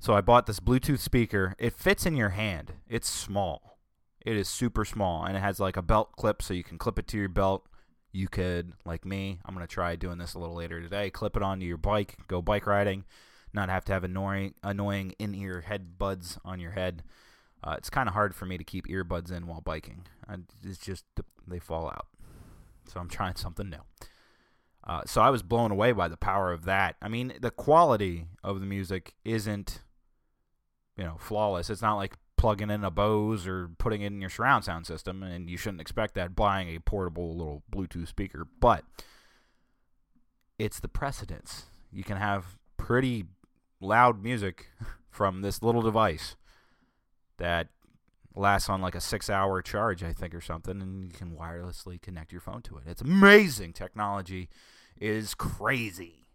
So 0.00 0.14
I 0.14 0.20
bought 0.20 0.46
this 0.46 0.60
Bluetooth 0.60 1.00
speaker. 1.00 1.54
It 1.58 1.72
fits 1.72 2.06
in 2.06 2.14
your 2.14 2.30
hand. 2.30 2.74
It's 2.88 3.08
small. 3.08 3.78
It 4.24 4.36
is 4.36 4.48
super 4.48 4.84
small, 4.84 5.24
and 5.24 5.36
it 5.36 5.40
has 5.40 5.58
like 5.58 5.76
a 5.76 5.82
belt 5.82 6.12
clip, 6.12 6.42
so 6.42 6.54
you 6.54 6.62
can 6.62 6.78
clip 6.78 6.98
it 6.98 7.08
to 7.08 7.18
your 7.18 7.28
belt. 7.28 7.66
You 8.12 8.28
could, 8.28 8.72
like 8.84 9.04
me, 9.04 9.40
I'm 9.44 9.54
gonna 9.54 9.66
try 9.66 9.96
doing 9.96 10.18
this 10.18 10.34
a 10.34 10.38
little 10.38 10.54
later 10.54 10.80
today. 10.80 11.10
Clip 11.10 11.36
it 11.36 11.42
onto 11.42 11.66
your 11.66 11.76
bike, 11.76 12.16
go 12.26 12.42
bike 12.42 12.66
riding, 12.66 13.04
not 13.52 13.68
have 13.68 13.84
to 13.86 13.92
have 13.92 14.04
annoying, 14.04 14.54
annoying 14.62 15.14
in-ear 15.18 15.62
head 15.62 15.98
buds 15.98 16.38
on 16.44 16.60
your 16.60 16.72
head. 16.72 17.02
Uh, 17.62 17.74
it's 17.76 17.90
kind 17.90 18.08
of 18.08 18.14
hard 18.14 18.34
for 18.34 18.46
me 18.46 18.56
to 18.56 18.64
keep 18.64 18.86
earbuds 18.86 19.32
in 19.32 19.46
while 19.46 19.60
biking. 19.60 20.06
it's 20.64 20.78
just 20.78 21.04
they 21.46 21.58
fall 21.58 21.88
out. 21.88 22.06
So 22.88 23.00
I'm 23.00 23.08
trying 23.08 23.36
something 23.36 23.68
new. 23.68 23.82
Uh, 24.84 25.02
so 25.06 25.20
I 25.20 25.30
was 25.30 25.42
blown 25.42 25.70
away 25.70 25.92
by 25.92 26.08
the 26.08 26.16
power 26.16 26.52
of 26.52 26.64
that. 26.64 26.96
I 27.02 27.08
mean, 27.08 27.34
the 27.40 27.50
quality 27.50 28.26
of 28.42 28.60
the 28.60 28.66
music 28.66 29.14
isn't, 29.24 29.82
you 30.96 31.04
know, 31.04 31.16
flawless. 31.18 31.68
It's 31.68 31.82
not 31.82 31.96
like 31.96 32.16
plugging 32.36 32.70
in 32.70 32.84
a 32.84 32.90
Bose 32.90 33.46
or 33.46 33.68
putting 33.78 34.00
it 34.00 34.06
in 34.06 34.20
your 34.20 34.30
surround 34.30 34.64
sound 34.64 34.86
system, 34.86 35.22
and 35.22 35.50
you 35.50 35.58
shouldn't 35.58 35.82
expect 35.82 36.14
that 36.14 36.34
buying 36.34 36.74
a 36.74 36.80
portable 36.80 37.36
little 37.36 37.62
Bluetooth 37.70 38.08
speaker. 38.08 38.46
But 38.60 38.84
it's 40.58 40.80
the 40.80 40.88
precedence. 40.88 41.64
You 41.92 42.04
can 42.04 42.16
have 42.16 42.56
pretty 42.78 43.26
loud 43.80 44.22
music 44.22 44.68
from 45.10 45.42
this 45.42 45.62
little 45.62 45.82
device 45.82 46.36
that 47.38 47.68
lasts 48.34 48.68
on 48.68 48.80
like 48.80 48.94
a 48.94 49.00
six 49.00 49.28
hour 49.28 49.62
charge, 49.62 50.02
I 50.02 50.12
think, 50.12 50.34
or 50.34 50.40
something, 50.40 50.80
and 50.80 51.04
you 51.04 51.10
can 51.10 51.36
wirelessly 51.36 52.00
connect 52.00 52.32
your 52.32 52.40
phone 52.40 52.62
to 52.62 52.76
it. 52.76 52.84
It's 52.86 53.02
amazing. 53.02 53.72
Technology 53.72 54.48
is 55.00 55.34
crazy. 55.34 56.26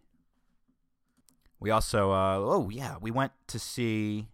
We 1.60 1.72
also, 1.72 2.12
uh, 2.12 2.38
oh, 2.40 2.70
yeah, 2.70 2.96
we 3.00 3.10
went 3.10 3.32
to 3.48 3.58
see, 3.58 4.28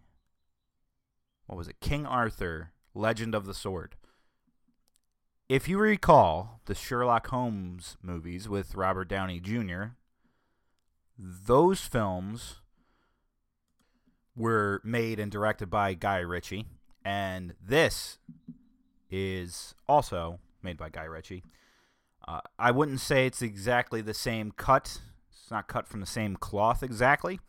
what 1.46 1.56
was 1.56 1.68
it? 1.68 1.80
King 1.80 2.04
Arthur, 2.04 2.72
Legend 2.92 3.34
of 3.34 3.46
the 3.46 3.54
Sword. 3.54 3.94
If 5.48 5.68
you 5.68 5.78
recall 5.78 6.60
the 6.66 6.74
Sherlock 6.74 7.28
Holmes 7.28 7.96
movies 8.02 8.48
with 8.48 8.74
Robert 8.74 9.08
Downey 9.08 9.40
Jr., 9.40 9.94
those 11.18 11.80
films 11.80 12.60
were 14.40 14.80
made 14.82 15.20
and 15.20 15.30
directed 15.30 15.68
by 15.68 15.94
Guy 15.94 16.18
Ritchie, 16.18 16.66
and 17.04 17.54
this 17.62 18.18
is 19.10 19.74
also 19.88 20.40
made 20.62 20.76
by 20.76 20.88
Guy 20.88 21.04
Ritchie. 21.04 21.44
Uh, 22.26 22.40
I 22.58 22.70
wouldn't 22.70 23.00
say 23.00 23.26
it's 23.26 23.42
exactly 23.42 24.00
the 24.00 24.14
same 24.14 24.52
cut. 24.52 25.00
It's 25.30 25.50
not 25.50 25.68
cut 25.68 25.86
from 25.86 26.00
the 26.00 26.06
same 26.06 26.36
cloth 26.36 26.82
exactly, 26.82 27.40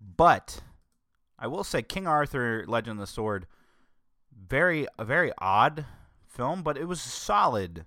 but 0.00 0.62
I 1.38 1.46
will 1.46 1.64
say 1.64 1.82
King 1.82 2.06
Arthur 2.06 2.64
Legend 2.66 2.98
of 2.98 3.06
the 3.06 3.06
Sword 3.06 3.46
very 4.48 4.86
a 4.98 5.04
very 5.04 5.32
odd 5.38 5.86
film, 6.28 6.62
but 6.62 6.76
it 6.76 6.86
was 6.86 7.00
solid 7.00 7.86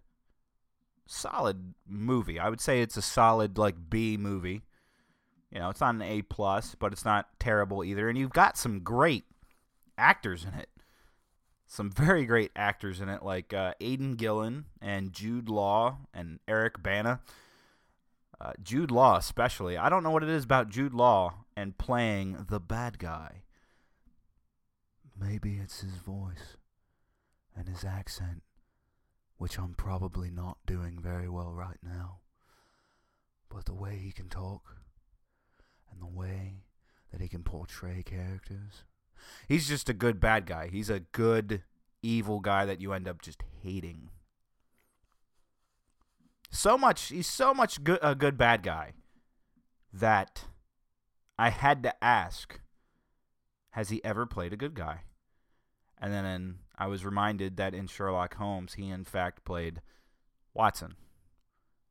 solid 1.07 1.75
movie. 1.87 2.39
I 2.39 2.49
would 2.49 2.61
say 2.61 2.81
it's 2.81 2.97
a 2.97 3.01
solid 3.01 3.57
like 3.57 3.75
B 3.89 4.17
movie. 4.17 4.63
You 5.55 5.61
know, 5.61 5.69
it's 5.69 5.79
not 5.79 5.95
an 5.95 6.01
A 6.01 6.21
plus, 6.21 6.75
but 6.77 6.91
it's 6.91 7.05
not 7.05 7.29
terrible 7.39 7.81
either. 7.81 8.09
And 8.09 8.17
you've 8.17 8.33
got 8.33 8.57
some 8.57 8.81
great 8.81 9.23
actors 9.97 10.43
in 10.43 10.53
it. 10.53 10.67
Some 11.65 11.89
very 11.89 12.25
great 12.25 12.51
actors 12.57 12.99
in 12.99 13.07
it, 13.07 13.23
like 13.23 13.53
uh, 13.53 13.73
Aidan 13.79 14.15
Gillen 14.15 14.65
and 14.81 15.13
Jude 15.13 15.47
Law 15.47 15.99
and 16.13 16.39
Eric 16.45 16.83
Bana. 16.83 17.21
Uh, 18.39 18.51
Jude 18.61 18.91
Law, 18.91 19.15
especially. 19.15 19.77
I 19.77 19.87
don't 19.87 20.03
know 20.03 20.11
what 20.11 20.23
it 20.23 20.29
is 20.29 20.43
about 20.43 20.67
Jude 20.67 20.93
Law 20.93 21.45
and 21.55 21.77
playing 21.77 22.47
the 22.49 22.59
bad 22.59 22.99
guy. 22.99 23.43
Maybe 25.17 25.55
it's 25.63 25.79
his 25.79 25.95
voice 25.95 26.57
and 27.55 27.69
his 27.69 27.85
accent, 27.85 28.43
which 29.37 29.57
I'm 29.57 29.73
probably 29.73 30.29
not 30.29 30.57
doing 30.65 30.99
very 31.01 31.29
well 31.29 31.53
right 31.53 31.79
now. 31.81 32.17
But 33.47 33.63
the 33.63 33.73
way 33.73 33.95
he 34.03 34.11
can 34.11 34.27
talk 34.27 34.75
and 35.95 36.01
the 36.01 36.13
way 36.13 36.63
that 37.11 37.14
he 37.25 37.29
can 37.29 37.41
portray 37.41 38.03
characters. 38.03 38.83
He's 39.47 39.67
just 39.67 39.89
a 39.89 39.93
good 39.93 40.19
bad 40.19 40.45
guy. 40.45 40.69
He's 40.71 40.91
a 40.91 40.99
good 40.99 41.63
evil 42.03 42.39
guy 42.39 42.65
that 42.67 42.79
you 42.79 42.93
end 42.93 43.07
up 43.07 43.19
just 43.19 43.41
hating. 43.63 44.11
So 46.51 46.77
much 46.77 47.07
he's 47.07 47.25
so 47.25 47.51
much 47.51 47.83
good 47.83 47.97
a 48.03 48.13
good 48.13 48.37
bad 48.37 48.61
guy 48.61 48.93
that 49.91 50.43
I 51.39 51.49
had 51.49 51.81
to 51.81 52.03
ask 52.03 52.59
has 53.71 53.89
he 53.89 54.05
ever 54.05 54.27
played 54.27 54.53
a 54.53 54.57
good 54.57 54.75
guy? 54.75 55.01
And 55.99 56.13
then 56.13 56.59
I 56.77 56.85
was 56.85 57.03
reminded 57.03 57.57
that 57.57 57.73
in 57.73 57.87
Sherlock 57.87 58.35
Holmes, 58.35 58.75
he 58.75 58.91
in 58.91 59.03
fact 59.03 59.43
played 59.43 59.81
Watson. 60.53 60.93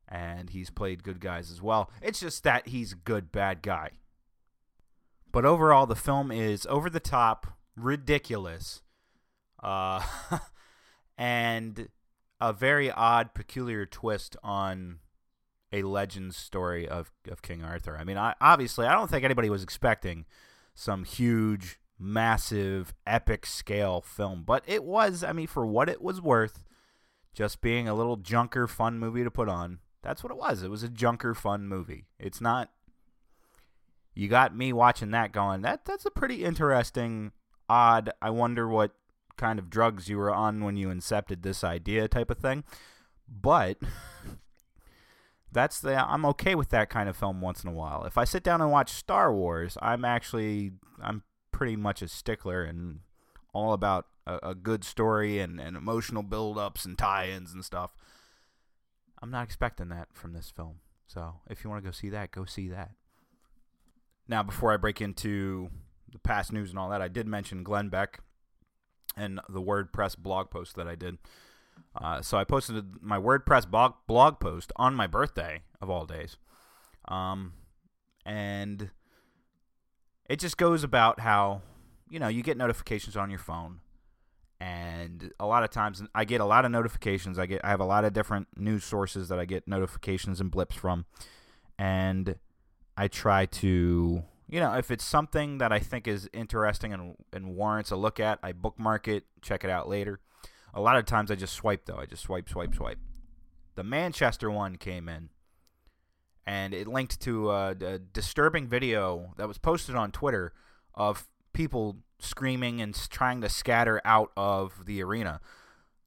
And 0.07 0.51
he's 0.51 0.69
played 0.69 1.03
good 1.03 1.19
guys 1.19 1.51
as 1.51 1.61
well. 1.61 1.91
It's 2.01 2.21
just 2.21 2.45
that 2.45 2.69
he's 2.69 2.93
good 2.93 3.33
bad 3.33 3.61
guy. 3.61 3.89
But 5.35 5.43
overall, 5.43 5.85
the 5.85 5.97
film 5.97 6.31
is 6.31 6.65
over 6.67 6.89
the 6.89 7.01
top, 7.01 7.45
ridiculous, 7.75 8.83
uh, 9.61 10.01
and 11.17 11.89
a 12.39 12.53
very 12.53 12.89
odd, 12.89 13.33
peculiar 13.33 13.85
twist 13.85 14.37
on 14.41 14.99
a 15.73 15.83
legend 15.83 16.35
story 16.35 16.87
of, 16.87 17.11
of 17.29 17.41
King 17.41 17.65
Arthur. 17.65 17.97
I 17.97 18.05
mean, 18.05 18.17
I, 18.17 18.35
obviously, 18.39 18.87
I 18.87 18.93
don't 18.93 19.09
think 19.09 19.25
anybody 19.25 19.49
was 19.49 19.61
expecting 19.61 20.23
some 20.73 21.03
huge 21.03 21.81
massive 21.99 22.93
epic 23.05 23.45
scale 23.45 24.01
film 24.01 24.43
but 24.45 24.61
it 24.67 24.83
was 24.83 25.23
i 25.23 25.31
mean 25.31 25.47
for 25.47 25.65
what 25.65 25.87
it 25.87 26.01
was 26.01 26.21
worth 26.21 26.61
just 27.33 27.61
being 27.61 27.87
a 27.87 27.95
little 27.95 28.17
junker 28.17 28.67
fun 28.67 28.99
movie 28.99 29.23
to 29.23 29.31
put 29.31 29.47
on 29.47 29.79
that's 30.03 30.21
what 30.21 30.29
it 30.29 30.37
was 30.37 30.61
it 30.61 30.69
was 30.69 30.83
a 30.83 30.89
junker 30.89 31.33
fun 31.33 31.69
movie 31.69 32.05
it's 32.19 32.41
not 32.41 32.69
you 34.15 34.27
got 34.27 34.55
me 34.55 34.73
watching 34.73 35.11
that 35.11 35.31
going 35.31 35.61
that 35.61 35.85
that's 35.85 36.05
a 36.05 36.11
pretty 36.11 36.43
interesting 36.43 37.31
odd 37.69 38.11
i 38.21 38.29
wonder 38.29 38.67
what 38.67 38.91
kind 39.37 39.59
of 39.59 39.69
drugs 39.69 40.07
you 40.07 40.17
were 40.17 40.33
on 40.33 40.63
when 40.63 40.77
you 40.77 40.87
incepted 40.87 41.41
this 41.41 41.63
idea 41.63 42.07
type 42.07 42.31
of 42.31 42.37
thing 42.37 42.63
but 43.27 43.77
that's 45.55 45.79
the 45.79 45.95
I'm 45.95 46.25
okay 46.25 46.53
with 46.53 46.69
that 46.69 46.89
kind 46.89 47.09
of 47.09 47.15
film 47.15 47.41
once 47.41 47.63
in 47.63 47.69
a 47.69 47.73
while. 47.73 48.03
If 48.03 48.17
I 48.17 48.25
sit 48.25 48.43
down 48.43 48.61
and 48.61 48.69
watch 48.69 48.91
Star 48.91 49.33
Wars, 49.33 49.77
I'm 49.81 50.05
actually 50.05 50.73
I'm 51.01 51.23
pretty 51.51 51.77
much 51.77 52.01
a 52.01 52.07
stickler 52.07 52.63
and 52.63 52.99
all 53.53 53.71
about 53.71 54.07
a, 54.27 54.49
a 54.49 54.55
good 54.55 54.83
story 54.83 55.39
and, 55.39 55.59
and 55.59 55.77
emotional 55.77 56.23
build-ups 56.23 56.83
and 56.83 56.97
tie-ins 56.97 57.53
and 57.53 57.63
stuff. 57.63 57.95
I'm 59.23 59.31
not 59.31 59.45
expecting 59.45 59.87
that 59.89 60.09
from 60.11 60.33
this 60.33 60.51
film. 60.53 60.79
So 61.07 61.35
if 61.49 61.63
you 61.63 61.69
want 61.69 61.81
to 61.81 61.87
go 61.87 61.93
see 61.93 62.09
that, 62.09 62.31
go 62.31 62.43
see 62.43 62.67
that. 62.67 62.91
Now, 64.27 64.43
before 64.43 64.73
I 64.73 64.77
break 64.77 65.01
into 65.01 65.69
the 66.11 66.19
past 66.19 66.51
news 66.51 66.69
and 66.69 66.79
all 66.79 66.89
that, 66.89 67.01
I 67.01 67.07
did 67.07 67.27
mention 67.27 67.63
Glenn 67.63 67.89
Beck 67.89 68.19
and 69.15 69.39
the 69.47 69.61
WordPress 69.61 70.17
blog 70.17 70.49
post 70.49 70.75
that 70.75 70.87
I 70.87 70.95
did. 70.95 71.17
Uh, 71.95 72.21
so 72.21 72.37
I 72.37 72.43
posted 72.43 73.01
my 73.01 73.17
WordPress 73.17 73.69
blog, 73.69 73.93
blog 74.07 74.39
post 74.39 74.71
on 74.75 74.95
my 74.95 75.07
birthday 75.07 75.61
of 75.81 75.89
all 75.89 76.05
days. 76.05 76.37
Um, 77.07 77.53
and 78.25 78.89
it 80.27 80.39
just 80.39 80.57
goes 80.57 80.83
about 80.83 81.19
how 81.19 81.61
you 82.09 82.19
know 82.19 82.27
you 82.27 82.41
get 82.41 82.57
notifications 82.57 83.15
on 83.15 83.29
your 83.29 83.39
phone 83.39 83.79
and 84.59 85.31
a 85.39 85.45
lot 85.45 85.63
of 85.63 85.69
times 85.69 86.01
i 86.13 86.25
get 86.25 86.41
a 86.41 86.45
lot 86.45 86.65
of 86.65 86.71
notifications 86.71 87.37
i 87.37 87.45
get 87.45 87.61
i 87.63 87.69
have 87.69 87.79
a 87.79 87.85
lot 87.85 88.05
of 88.05 88.13
different 88.13 88.47
news 88.57 88.83
sources 88.83 89.29
that 89.29 89.39
i 89.39 89.45
get 89.45 89.67
notifications 89.67 90.39
and 90.39 90.49
blips 90.49 90.75
from 90.75 91.05
and 91.77 92.35
i 92.97 93.07
try 93.07 93.45
to 93.45 94.23
you 94.47 94.59
know 94.59 94.73
if 94.73 94.91
it's 94.91 95.03
something 95.03 95.57
that 95.57 95.71
i 95.71 95.79
think 95.79 96.07
is 96.07 96.29
interesting 96.33 96.93
and, 96.93 97.15
and 97.33 97.55
warrants 97.55 97.91
a 97.91 97.95
look 97.95 98.19
at 98.19 98.39
i 98.43 98.51
bookmark 98.51 99.07
it 99.07 99.25
check 99.45 99.63
it 99.63 99.69
out 99.69 99.87
later. 99.87 100.19
A 100.73 100.81
lot 100.81 100.97
of 100.97 101.05
times 101.05 101.31
i 101.31 101.35
just 101.35 101.53
swipe 101.53 101.85
though. 101.85 101.97
I 101.97 102.05
just 102.05 102.23
swipe 102.23 102.49
swipe 102.49 102.75
swipe. 102.75 102.99
The 103.75 103.83
manchester 103.83 104.51
one 104.51 104.75
came 104.77 105.07
in 105.07 105.29
and 106.45 106.73
it 106.73 106.87
linked 106.87 107.21
to 107.21 107.51
a, 107.51 107.71
a, 107.71 107.99
disturbing 107.99 108.67
video 108.67 109.33
that 109.37 109.47
was 109.47 109.57
posted 109.57 109.95
on 109.95 110.11
Twitter 110.11 110.53
of 110.93 111.27
people 111.53 111.97
screaming 112.19 112.81
and 112.81 112.93
trying 113.09 113.41
to 113.41 113.49
scatter 113.49 114.01
out 114.05 114.31
of 114.37 114.85
the 114.85 115.01
arena. 115.01 115.41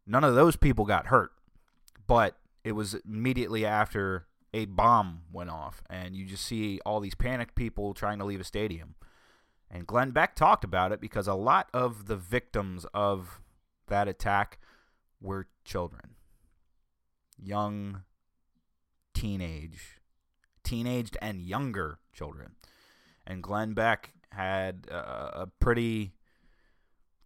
None 0.06 0.24
of 0.24 0.34
those 0.34 0.56
people 0.56 0.84
got 0.84 1.06
hurt, 1.06 1.32
but 2.06 2.36
it 2.62 2.72
was 2.72 2.94
immediately 2.94 3.66
after 3.66 4.26
a 4.54 4.64
bomb 4.66 5.22
went 5.32 5.50
off, 5.50 5.82
and 5.90 6.16
you 6.16 6.24
just 6.24 6.44
see 6.44 6.80
all 6.86 7.00
these 7.00 7.14
panicked 7.14 7.54
people 7.54 7.94
trying 7.94 8.18
to 8.18 8.24
leave 8.24 8.40
a 8.40 8.44
stadium. 8.44 8.94
And 9.70 9.86
Glenn 9.86 10.12
Beck 10.12 10.34
talked 10.34 10.64
about 10.64 10.92
it 10.92 11.00
because 11.00 11.28
a 11.28 11.34
lot 11.34 11.68
of 11.74 12.06
the 12.06 12.16
victims 12.16 12.86
of 12.94 13.40
that 13.88 14.08
attack 14.08 14.58
were 15.20 15.48
children, 15.64 16.14
young, 17.36 18.02
teenage 19.12 19.98
teenaged 20.68 21.16
and 21.22 21.40
younger 21.40 21.98
children. 22.12 22.52
And 23.26 23.42
Glenn 23.42 23.72
Beck 23.72 24.12
had 24.32 24.86
a, 24.90 25.42
a 25.42 25.46
pretty 25.60 26.12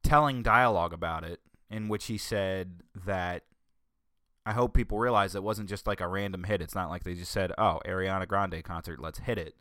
telling 0.04 0.42
dialogue 0.42 0.92
about 0.92 1.24
it 1.24 1.40
in 1.68 1.88
which 1.88 2.06
he 2.06 2.18
said 2.18 2.82
that 2.94 3.42
I 4.44 4.52
hope 4.52 4.74
people 4.74 4.98
realize 4.98 5.34
it 5.34 5.42
wasn't 5.42 5.68
just 5.68 5.86
like 5.86 6.00
a 6.00 6.08
random 6.08 6.44
hit. 6.44 6.60
It's 6.60 6.74
not 6.74 6.90
like 6.90 7.04
they 7.04 7.14
just 7.14 7.30
said, 7.30 7.52
"Oh, 7.58 7.80
Ariana 7.86 8.26
Grande 8.26 8.62
concert, 8.64 9.00
let's 9.00 9.20
hit 9.20 9.38
it." 9.38 9.54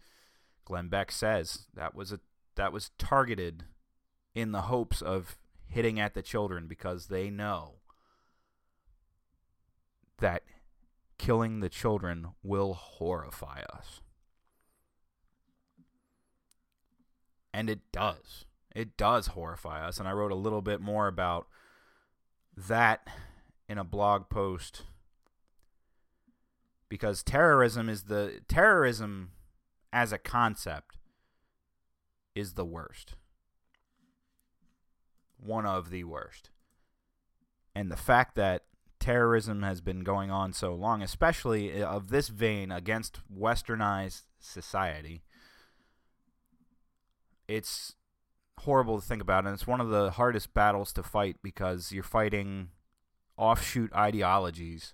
Glenn 0.66 0.90
Beck 0.90 1.12
says 1.12 1.68
that 1.74 1.94
was 1.94 2.12
a 2.12 2.20
that 2.56 2.74
was 2.74 2.92
targeted 2.98 3.66
in 4.34 4.52
the 4.52 4.64
hopes 4.64 5.02
of 5.02 5.38
hitting 5.68 6.00
at 6.00 6.14
the 6.14 6.22
children 6.22 6.68
because 6.68 7.08
they 7.08 7.30
know 7.30 7.76
that 10.20 10.44
killing 11.18 11.60
the 11.60 11.70
children 11.70 12.30
will 12.44 12.74
horrify 12.74 13.62
us. 13.74 14.02
And 17.54 17.70
it 17.70 17.80
does. 17.92 18.46
It 18.74 18.98
does 18.98 19.28
horrify 19.28 19.86
us. 19.86 20.00
And 20.00 20.08
I 20.08 20.14
wrote 20.14 20.32
a 20.32 20.36
little 20.36 20.62
bit 20.62 20.80
more 20.82 21.08
about 21.08 21.48
that 22.56 23.08
in 23.72 23.78
a 23.78 23.84
blog 23.86 24.28
post 24.28 24.82
because 26.90 27.24
terrorism 27.24 27.88
is 27.88 28.04
the 28.04 28.42
terrorism 28.50 29.32
as 29.94 30.12
a 30.12 30.18
concept 30.18 30.98
is 32.36 32.56
the 32.56 32.66
worst. 32.66 33.16
One 35.38 35.66
of 35.66 35.90
the 35.90 36.04
worst. 36.04 36.50
And 37.74 37.90
the 37.90 37.96
fact 37.96 38.36
that 38.36 38.66
terrorism 39.00 39.64
has 39.64 39.80
been 39.80 40.02
going 40.02 40.30
on 40.30 40.52
so 40.52 40.76
long, 40.76 41.02
especially 41.02 41.82
of 41.82 42.10
this 42.10 42.28
vein 42.28 42.74
against 42.74 43.22
westernized 43.34 44.24
society. 44.38 45.24
It's 47.48 47.96
horrible 48.60 49.00
to 49.00 49.08
think 49.08 49.22
about, 49.22 49.46
and 49.46 49.54
it's 49.54 49.66
one 49.66 49.80
of 49.80 49.88
the 49.88 50.12
hardest 50.12 50.54
battles 50.54 50.92
to 50.92 51.04
fight 51.04 51.38
because 51.42 51.94
you're 51.94 52.04
fighting 52.04 52.68
offshoot 53.38 53.94
ideologies. 53.94 54.94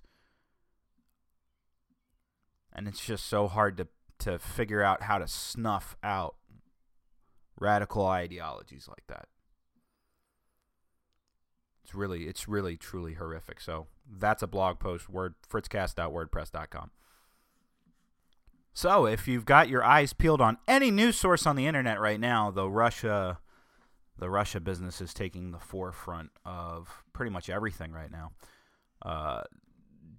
And 2.72 2.86
it's 2.86 3.04
just 3.04 3.26
so 3.26 3.48
hard 3.48 3.76
to, 3.78 3.88
to 4.20 4.38
figure 4.38 4.82
out 4.82 5.02
how 5.02 5.18
to 5.18 5.26
snuff 5.26 5.96
out 6.02 6.36
radical 7.58 8.06
ideologies 8.06 8.86
like 8.88 9.04
that. 9.08 9.26
It's 11.84 11.94
really, 11.94 12.24
it's 12.24 12.46
really, 12.46 12.76
truly 12.76 13.14
horrific. 13.14 13.60
So 13.60 13.86
that's 14.06 14.42
a 14.42 14.46
blog 14.46 14.78
post, 14.78 15.08
word 15.08 15.34
fritzcast.wordpress.com. 15.50 16.90
So 18.74 19.06
if 19.06 19.26
you've 19.26 19.44
got 19.44 19.68
your 19.68 19.82
eyes 19.82 20.12
peeled 20.12 20.40
on 20.40 20.58
any 20.68 20.90
news 20.90 21.16
source 21.16 21.46
on 21.46 21.56
the 21.56 21.66
internet 21.66 21.98
right 21.98 22.20
now, 22.20 22.50
though 22.50 22.68
Russia 22.68 23.38
the 24.18 24.28
Russia 24.28 24.60
business 24.60 25.00
is 25.00 25.14
taking 25.14 25.52
the 25.52 25.58
forefront 25.58 26.30
of 26.44 27.04
pretty 27.12 27.30
much 27.30 27.48
everything 27.48 27.92
right 27.92 28.10
now. 28.10 28.32
Uh, 29.04 29.42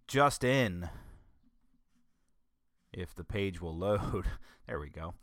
just 0.08 0.44
in, 0.44 0.90
if 2.94 3.14
the 3.14 3.24
page 3.24 3.62
will 3.62 3.76
load, 3.76 4.26
there 4.68 4.80
we 4.80 4.90
go. 4.90 5.14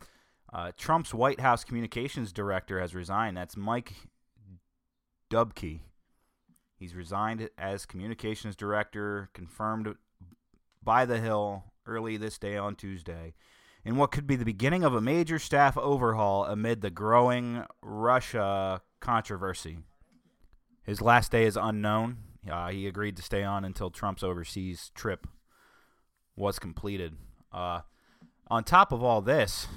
Uh, 0.52 0.72
Trump's 0.76 1.12
White 1.12 1.40
House 1.40 1.64
communications 1.64 2.32
director 2.32 2.80
has 2.80 2.94
resigned. 2.94 3.36
That's 3.36 3.56
Mike 3.56 3.92
Dubke. 5.30 5.80
He's 6.78 6.94
resigned 6.94 7.48
as 7.58 7.86
communications 7.86 8.54
director, 8.54 9.30
confirmed 9.32 9.94
by 10.82 11.04
The 11.04 11.18
Hill 11.18 11.64
early 11.86 12.16
this 12.16 12.38
day 12.38 12.56
on 12.56 12.76
Tuesday, 12.76 13.34
in 13.86 13.94
what 13.94 14.10
could 14.10 14.26
be 14.26 14.34
the 14.34 14.44
beginning 14.44 14.82
of 14.82 14.96
a 14.96 15.00
major 15.00 15.38
staff 15.38 15.78
overhaul 15.78 16.44
amid 16.44 16.80
the 16.80 16.90
growing 16.90 17.64
Russia 17.80 18.82
controversy. 18.98 19.78
His 20.82 21.00
last 21.00 21.30
day 21.30 21.44
is 21.44 21.56
unknown. 21.56 22.16
Uh, 22.50 22.70
he 22.70 22.88
agreed 22.88 23.16
to 23.16 23.22
stay 23.22 23.44
on 23.44 23.64
until 23.64 23.90
Trump's 23.90 24.24
overseas 24.24 24.90
trip 24.96 25.28
was 26.34 26.58
completed. 26.58 27.14
Uh, 27.52 27.82
on 28.48 28.64
top 28.64 28.90
of 28.90 29.04
all 29.04 29.22
this, 29.22 29.68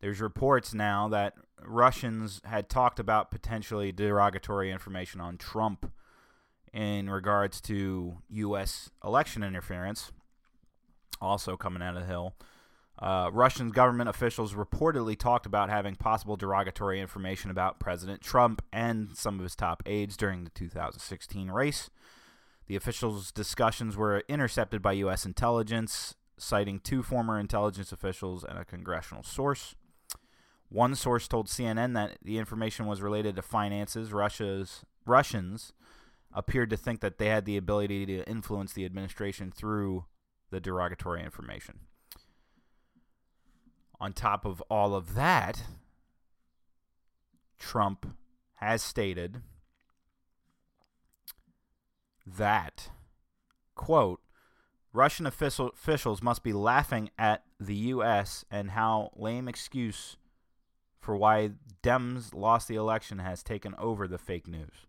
there's 0.00 0.20
reports 0.20 0.72
now 0.72 1.08
that 1.08 1.34
Russians 1.64 2.40
had 2.44 2.68
talked 2.68 3.00
about 3.00 3.32
potentially 3.32 3.90
derogatory 3.90 4.70
information 4.70 5.20
on 5.20 5.36
Trump 5.36 5.90
in 6.72 7.10
regards 7.10 7.60
to 7.62 8.18
U.S. 8.30 8.88
election 9.02 9.42
interference, 9.42 10.12
also 11.20 11.56
coming 11.56 11.82
out 11.82 11.96
of 11.96 12.02
the 12.02 12.06
Hill. 12.06 12.36
Uh, 13.02 13.28
Russian 13.32 13.70
government 13.70 14.08
officials 14.08 14.54
reportedly 14.54 15.18
talked 15.18 15.44
about 15.44 15.68
having 15.68 15.96
possible 15.96 16.36
derogatory 16.36 17.00
information 17.00 17.50
about 17.50 17.80
President 17.80 18.20
Trump 18.20 18.62
and 18.72 19.16
some 19.16 19.40
of 19.40 19.42
his 19.42 19.56
top 19.56 19.82
aides 19.86 20.16
during 20.16 20.44
the 20.44 20.50
2016 20.50 21.50
race. 21.50 21.90
The 22.68 22.76
officials' 22.76 23.32
discussions 23.32 23.96
were 23.96 24.22
intercepted 24.28 24.82
by 24.82 24.92
U.S. 24.92 25.26
intelligence, 25.26 26.14
citing 26.38 26.78
two 26.78 27.02
former 27.02 27.40
intelligence 27.40 27.90
officials 27.90 28.44
and 28.44 28.56
a 28.56 28.64
congressional 28.64 29.24
source. 29.24 29.74
One 30.68 30.94
source 30.94 31.26
told 31.26 31.48
CNN 31.48 31.94
that 31.94 32.18
the 32.22 32.38
information 32.38 32.86
was 32.86 33.02
related 33.02 33.34
to 33.34 33.42
finances. 33.42 34.12
Russia's 34.12 34.84
Russians 35.04 35.72
appeared 36.32 36.70
to 36.70 36.76
think 36.76 37.00
that 37.00 37.18
they 37.18 37.26
had 37.26 37.46
the 37.46 37.56
ability 37.56 38.06
to 38.06 38.28
influence 38.28 38.72
the 38.72 38.84
administration 38.84 39.50
through 39.50 40.04
the 40.50 40.60
derogatory 40.60 41.24
information. 41.24 41.80
On 44.02 44.12
top 44.12 44.44
of 44.44 44.60
all 44.68 44.96
of 44.96 45.14
that, 45.14 45.62
Trump 47.56 48.16
has 48.54 48.82
stated 48.82 49.42
that, 52.26 52.90
quote, 53.76 54.18
Russian 54.92 55.24
official, 55.24 55.68
officials 55.68 56.20
must 56.20 56.42
be 56.42 56.52
laughing 56.52 57.10
at 57.16 57.44
the 57.60 57.76
U.S. 57.76 58.44
and 58.50 58.72
how 58.72 59.12
lame 59.14 59.46
excuse 59.46 60.16
for 60.98 61.16
why 61.16 61.52
Dems 61.80 62.34
lost 62.34 62.66
the 62.66 62.74
election 62.74 63.20
has 63.20 63.44
taken 63.44 63.72
over 63.78 64.08
the 64.08 64.18
fake 64.18 64.48
news. 64.48 64.88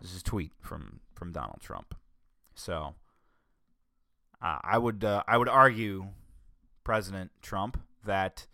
This 0.00 0.12
is 0.12 0.20
a 0.20 0.24
tweet 0.24 0.52
from 0.60 1.00
from 1.14 1.32
Donald 1.32 1.58
Trump. 1.60 1.96
So 2.54 2.94
uh, 4.40 4.58
I 4.62 4.78
would 4.78 5.02
uh, 5.02 5.24
I 5.26 5.36
would 5.36 5.48
argue, 5.48 6.10
President 6.84 7.32
Trump, 7.42 7.80
that 8.04 8.46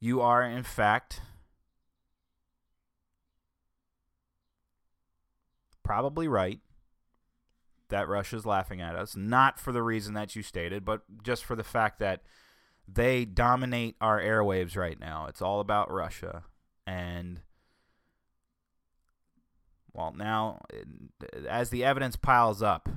you 0.00 0.20
are 0.20 0.42
in 0.42 0.62
fact 0.62 1.20
probably 5.82 6.28
right 6.28 6.60
that 7.88 8.08
Russia's 8.08 8.46
laughing 8.46 8.80
at 8.80 8.96
us, 8.96 9.14
not 9.14 9.60
for 9.60 9.70
the 9.70 9.82
reason 9.82 10.14
that 10.14 10.34
you 10.34 10.42
stated, 10.42 10.84
but 10.84 11.02
just 11.22 11.44
for 11.44 11.54
the 11.54 11.62
fact 11.62 11.98
that 11.98 12.22
they 12.88 13.24
dominate 13.24 13.96
our 14.00 14.20
airwaves 14.20 14.76
right 14.76 14.98
now. 14.98 15.26
It's 15.28 15.42
all 15.42 15.60
about 15.60 15.92
Russia. 15.92 16.44
And, 16.86 17.40
well, 19.92 20.14
now, 20.16 20.62
as 21.48 21.70
the 21.70 21.84
evidence 21.84 22.16
piles 22.16 22.62
up, 22.62 22.88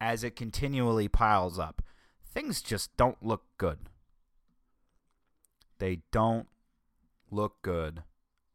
as 0.00 0.22
it 0.22 0.36
continually 0.36 1.08
piles 1.08 1.58
up, 1.58 1.82
things 2.32 2.62
just 2.62 2.96
don't 2.96 3.22
look 3.22 3.44
good. 3.56 3.78
They 5.82 6.02
don't 6.12 6.46
look 7.28 7.60
good 7.62 8.04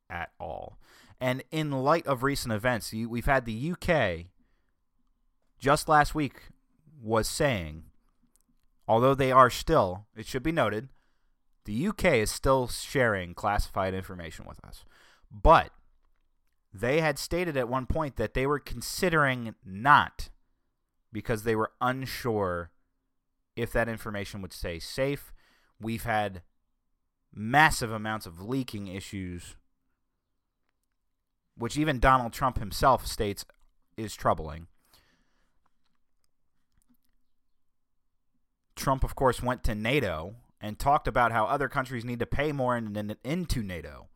at 0.10 0.32
all. 0.40 0.78
And 1.20 1.44
in 1.52 1.72
light 1.72 2.08
of 2.08 2.24
recent 2.24 2.54
events, 2.54 2.94
we've 2.94 3.26
had 3.26 3.44
the 3.44 3.74
UK 3.74 4.28
just 5.60 5.90
last 5.90 6.16
week 6.16 6.44
was 7.04 7.28
saying 7.28 7.84
Although 8.88 9.16
they 9.16 9.34
are 9.34 9.50
still, 9.50 10.06
it 10.16 10.26
should 10.26 10.44
be 10.44 10.54
noted, 10.54 10.88
the 11.66 11.88
UK 11.90 12.06
is 12.06 12.32
still 12.32 12.70
sharing 12.70 13.34
classified 13.34 13.94
information 13.94 14.46
with 14.46 14.64
us. 14.64 14.86
But 15.30 15.72
they 16.74 17.02
had 17.02 17.20
stated 17.20 17.58
at 17.58 17.68
one 17.68 17.86
point 17.86 18.16
that 18.16 18.34
they 18.34 18.48
were 18.48 18.60
considering 18.60 19.56
not 19.66 20.30
because 21.12 21.44
they 21.44 21.58
were 21.58 21.74
unsure 21.82 22.72
if 23.58 23.74
that 23.74 23.90
information 23.90 24.42
would 24.42 24.54
stay 24.54 24.80
safe. 24.80 25.34
We've 25.82 26.06
had 26.06 26.42
massive 27.34 27.92
amounts 27.92 28.26
of 28.26 28.42
leaking 28.42 28.88
issues, 28.88 29.56
which 31.58 31.78
even 31.78 32.00
Donald 32.00 32.34
Trump 32.34 32.60
himself 32.60 33.06
states 33.06 33.46
is 33.96 34.16
troubling. 34.16 34.68
Trump, 38.76 39.04
of 39.04 39.16
course, 39.16 39.42
went 39.42 39.64
to 39.64 39.76
NATO 39.76 40.36
and 40.62 40.80
talked 40.80 41.08
about 41.08 41.32
how 41.32 41.46
other 41.46 41.68
countries 41.68 42.06
need 42.06 42.20
to 42.20 42.26
pay 42.26 42.52
more 42.52 42.78
in, 42.78 42.96
in, 42.96 43.16
into 43.24 43.62
NATO, 43.62 44.08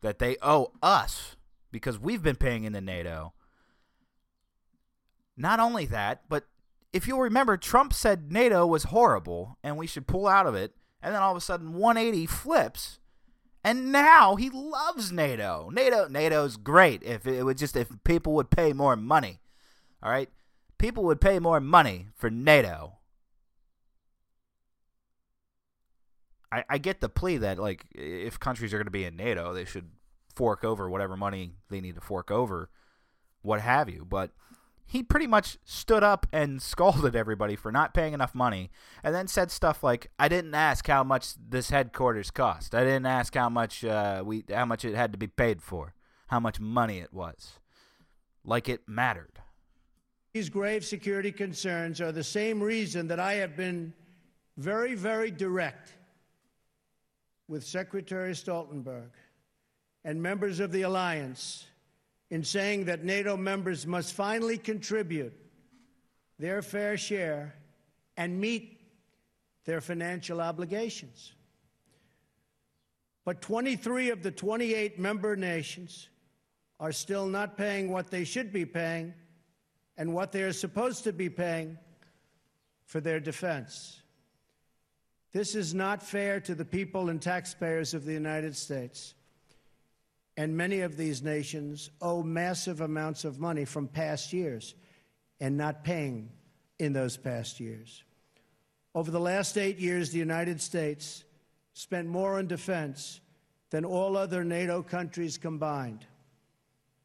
that 0.00 0.18
they 0.18 0.36
owe 0.42 0.72
us 0.82 1.36
because 1.70 1.98
we've 1.98 2.22
been 2.22 2.36
paying 2.36 2.64
into 2.64 2.80
NATO. 2.80 3.32
Not 5.36 5.60
only 5.60 5.86
that, 5.86 6.22
but 6.28 6.46
if 6.92 7.06
you'll 7.06 7.20
remember, 7.20 7.56
Trump 7.56 7.92
said 7.92 8.32
NATO 8.32 8.66
was 8.66 8.84
horrible 8.84 9.58
and 9.62 9.76
we 9.76 9.86
should 9.86 10.06
pull 10.06 10.26
out 10.26 10.46
of 10.46 10.54
it, 10.54 10.74
and 11.02 11.14
then 11.14 11.22
all 11.22 11.32
of 11.32 11.36
a 11.36 11.40
sudden 11.40 11.74
180 11.74 12.26
flips, 12.26 12.98
and 13.64 13.92
now 13.92 14.36
he 14.36 14.50
loves 14.50 15.12
NATO. 15.12 15.70
NATO, 15.72 16.08
NATO's 16.08 16.56
great. 16.56 17.02
If 17.02 17.26
it 17.26 17.42
would 17.42 17.58
just 17.58 17.76
if 17.76 17.88
people 18.04 18.34
would 18.34 18.50
pay 18.50 18.72
more 18.72 18.96
money, 18.96 19.40
all 20.02 20.10
right, 20.10 20.30
people 20.78 21.04
would 21.04 21.20
pay 21.20 21.38
more 21.38 21.60
money 21.60 22.06
for 22.14 22.30
NATO 22.30 22.98
I, 26.50 26.64
I 26.68 26.78
get 26.78 27.00
the 27.00 27.08
plea 27.08 27.38
that 27.38 27.58
like 27.58 27.86
if 27.94 28.40
countries 28.40 28.72
are 28.72 28.78
going 28.78 28.86
to 28.86 28.90
be 28.90 29.04
in 29.04 29.16
NATO, 29.16 29.52
they 29.52 29.64
should 29.64 29.90
fork 30.34 30.64
over 30.64 30.88
whatever 30.88 31.16
money 31.16 31.52
they 31.68 31.80
need 31.80 31.96
to 31.96 32.00
fork 32.00 32.30
over, 32.30 32.70
what 33.42 33.60
have 33.60 33.88
you. 33.88 34.06
But 34.08 34.30
he 34.88 35.02
pretty 35.02 35.26
much 35.26 35.58
stood 35.64 36.02
up 36.02 36.26
and 36.32 36.62
scolded 36.62 37.14
everybody 37.14 37.54
for 37.54 37.70
not 37.70 37.92
paying 37.92 38.14
enough 38.14 38.34
money, 38.34 38.70
and 39.04 39.14
then 39.14 39.28
said 39.28 39.50
stuff 39.50 39.84
like, 39.84 40.10
"I 40.18 40.28
didn't 40.28 40.54
ask 40.54 40.86
how 40.86 41.04
much 41.04 41.34
this 41.34 41.68
headquarters 41.68 42.30
cost. 42.30 42.74
I 42.74 42.84
didn't 42.84 43.06
ask 43.06 43.34
how 43.34 43.50
much 43.50 43.84
uh, 43.84 44.22
we 44.24 44.44
how 44.52 44.64
much 44.64 44.86
it 44.86 44.94
had 44.94 45.12
to 45.12 45.18
be 45.18 45.26
paid 45.26 45.62
for, 45.62 45.94
how 46.28 46.40
much 46.40 46.58
money 46.58 46.98
it 46.98 47.12
was, 47.12 47.58
like 48.44 48.68
it 48.68 48.88
mattered." 48.88 49.40
These 50.32 50.48
grave 50.48 50.84
security 50.84 51.32
concerns 51.32 52.00
are 52.00 52.12
the 52.12 52.24
same 52.24 52.62
reason 52.62 53.08
that 53.08 53.20
I 53.20 53.34
have 53.34 53.56
been 53.56 53.92
very, 54.56 54.94
very 54.94 55.30
direct 55.30 55.92
with 57.46 57.64
Secretary 57.64 58.32
Stoltenberg 58.32 59.10
and 60.04 60.22
members 60.22 60.60
of 60.60 60.72
the 60.72 60.82
alliance 60.82 61.66
in 62.30 62.44
saying 62.44 62.84
that 62.84 63.04
NATO 63.04 63.36
members 63.36 63.86
must 63.86 64.12
finally 64.12 64.58
contribute 64.58 65.32
their 66.38 66.62
fair 66.62 66.96
share 66.96 67.54
and 68.16 68.40
meet 68.40 68.80
their 69.64 69.80
financial 69.80 70.40
obligations. 70.40 71.32
But 73.24 73.42
23 73.42 74.10
of 74.10 74.22
the 74.22 74.30
28 74.30 74.98
member 74.98 75.36
nations 75.36 76.08
are 76.80 76.92
still 76.92 77.26
not 77.26 77.56
paying 77.56 77.90
what 77.90 78.10
they 78.10 78.24
should 78.24 78.52
be 78.52 78.64
paying 78.64 79.14
and 79.96 80.14
what 80.14 80.32
they 80.32 80.42
are 80.42 80.52
supposed 80.52 81.04
to 81.04 81.12
be 81.12 81.28
paying 81.28 81.76
for 82.86 83.00
their 83.00 83.20
defense. 83.20 84.00
This 85.32 85.54
is 85.54 85.74
not 85.74 86.02
fair 86.02 86.40
to 86.40 86.54
the 86.54 86.64
people 86.64 87.10
and 87.10 87.20
taxpayers 87.20 87.92
of 87.92 88.04
the 88.04 88.12
United 88.12 88.56
States. 88.56 89.14
And 90.38 90.56
many 90.56 90.82
of 90.82 90.96
these 90.96 91.20
nations 91.20 91.90
owe 92.00 92.22
massive 92.22 92.80
amounts 92.80 93.24
of 93.24 93.40
money 93.40 93.64
from 93.64 93.88
past 93.88 94.32
years 94.32 94.76
and 95.40 95.56
not 95.56 95.82
paying 95.82 96.30
in 96.78 96.92
those 96.92 97.16
past 97.16 97.58
years. 97.58 98.04
Over 98.94 99.10
the 99.10 99.18
last 99.18 99.58
eight 99.58 99.80
years, 99.80 100.10
the 100.12 100.20
United 100.20 100.60
States 100.60 101.24
spent 101.72 102.06
more 102.06 102.38
on 102.38 102.46
defense 102.46 103.20
than 103.70 103.84
all 103.84 104.16
other 104.16 104.44
NATO 104.44 104.80
countries 104.80 105.38
combined. 105.38 106.06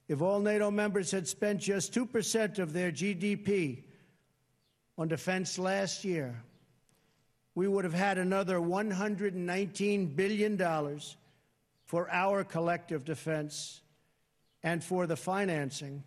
If 0.07 0.21
all 0.21 0.39
NATO 0.39 0.69
members 0.69 1.09
had 1.09 1.27
spent 1.27 1.59
just 1.59 1.91
2% 1.91 2.59
of 2.59 2.71
their 2.71 2.91
GDP 2.91 3.81
on 4.95 5.07
defense 5.07 5.57
last 5.57 6.05
year, 6.05 6.43
we 7.55 7.67
would 7.67 7.83
have 7.83 7.95
had 7.95 8.19
another 8.19 8.59
$119 8.59 10.15
billion 10.15 10.55
for 11.93 12.09
our 12.09 12.43
collective 12.43 13.05
defense 13.05 13.81
and 14.63 14.83
for 14.83 15.05
the 15.05 15.15
financing 15.15 16.03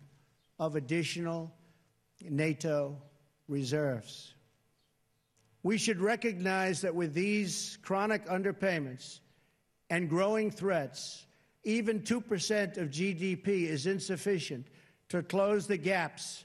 of 0.59 0.75
additional 0.75 1.49
NATO 2.21 3.01
reserves. 3.47 4.33
We 5.63 5.77
should 5.77 6.01
recognize 6.01 6.81
that 6.81 6.93
with 6.93 7.13
these 7.13 7.77
chronic 7.83 8.25
underpayments 8.25 9.21
and 9.89 10.09
growing 10.09 10.51
threats, 10.51 11.25
even 11.63 12.01
2% 12.01 12.75
of 12.75 12.89
GDP 12.89 13.47
is 13.69 13.85
insufficient 13.87 14.67
to 15.07 15.23
close 15.23 15.67
the 15.67 15.77
gaps 15.77 16.43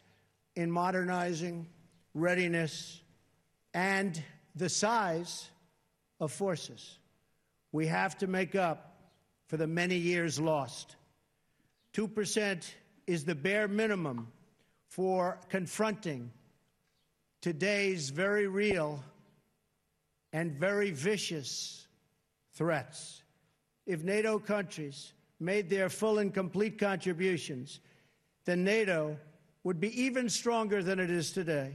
in 0.55 0.71
modernizing, 0.71 1.67
readiness, 2.15 3.01
and 3.75 4.23
the 4.55 4.69
size 4.69 5.51
of 6.21 6.31
forces. 6.31 7.01
We 7.73 7.89
have 7.89 8.17
to 8.19 8.29
make 8.29 8.55
up 8.55 8.92
for 9.53 9.59
the 9.59 9.67
many 9.67 9.97
years 9.97 10.41
lost. 10.41 10.97
2% 11.93 12.65
is 13.07 13.27
the 13.27 13.35
bare 13.35 13.69
minimum 13.69 14.33
for 14.89 15.39
confronting 15.51 16.31
today's 17.43 18.09
very 18.09 18.47
real 18.47 19.05
and 20.33 20.53
very 20.53 20.91
vicious 20.91 21.87
threats. 22.55 23.23
If 23.85 24.03
NATO 24.03 24.39
countries 24.39 25.13
made 25.39 25.69
their 25.69 25.91
full 25.91 26.17
and 26.17 26.33
complete 26.33 26.79
contributions, 26.79 27.81
then 28.47 28.65
NATO 28.65 29.19
would 29.65 29.81
be 29.81 30.05
even 30.05 30.31
stronger 30.31 30.83
than 30.83 30.99
it 30.99 31.11
is 31.11 31.31
today, 31.31 31.75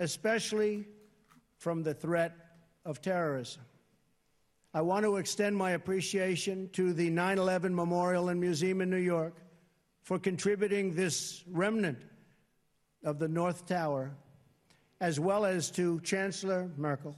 especially 0.00 0.88
from 1.56 1.84
the 1.84 1.94
threat 1.94 2.34
of 2.84 3.00
terrorism. 3.00 3.62
I 4.76 4.82
want 4.82 5.06
to 5.06 5.16
extend 5.16 5.56
my 5.56 5.70
appreciation 5.70 6.68
to 6.74 6.92
the 6.92 7.08
9 7.08 7.38
11 7.38 7.74
Memorial 7.74 8.28
and 8.28 8.38
Museum 8.38 8.82
in 8.82 8.90
New 8.90 8.98
York 8.98 9.32
for 10.02 10.18
contributing 10.18 10.94
this 10.94 11.42
remnant 11.50 11.96
of 13.02 13.18
the 13.18 13.26
North 13.26 13.64
Tower, 13.64 14.14
as 15.00 15.18
well 15.18 15.46
as 15.46 15.70
to 15.70 15.98
Chancellor 16.00 16.70
Merkel 16.76 17.16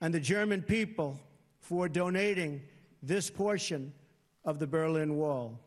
and 0.00 0.14
the 0.14 0.20
German 0.20 0.62
people 0.62 1.18
for 1.58 1.88
donating 1.88 2.62
this 3.02 3.28
portion 3.30 3.92
of 4.44 4.60
the 4.60 4.66
Berlin 4.68 5.16
Wall. 5.16 5.58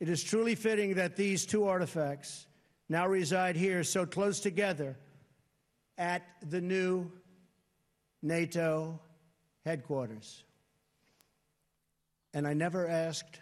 It 0.00 0.10
is 0.10 0.22
truly 0.22 0.54
fitting 0.54 0.96
that 0.96 1.16
these 1.16 1.46
two 1.46 1.64
artifacts 1.64 2.46
now 2.90 3.08
reside 3.08 3.56
here 3.56 3.82
so 3.82 4.04
close 4.04 4.38
together 4.40 4.98
at 5.96 6.24
the 6.46 6.60
new 6.60 7.10
NATO 8.20 9.00
headquarters. 9.64 10.44
And 12.34 12.46
I 12.46 12.54
never 12.54 12.86
asked 12.86 13.40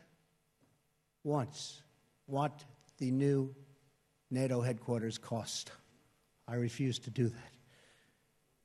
once 1.24 1.82
what 2.26 2.64
the 2.98 3.10
new 3.10 3.54
NATO 4.30 4.60
headquarters 4.60 5.18
cost. 5.18 5.70
I 6.48 6.54
refuse 6.54 6.98
to 7.00 7.10
do 7.10 7.28
that. 7.28 7.52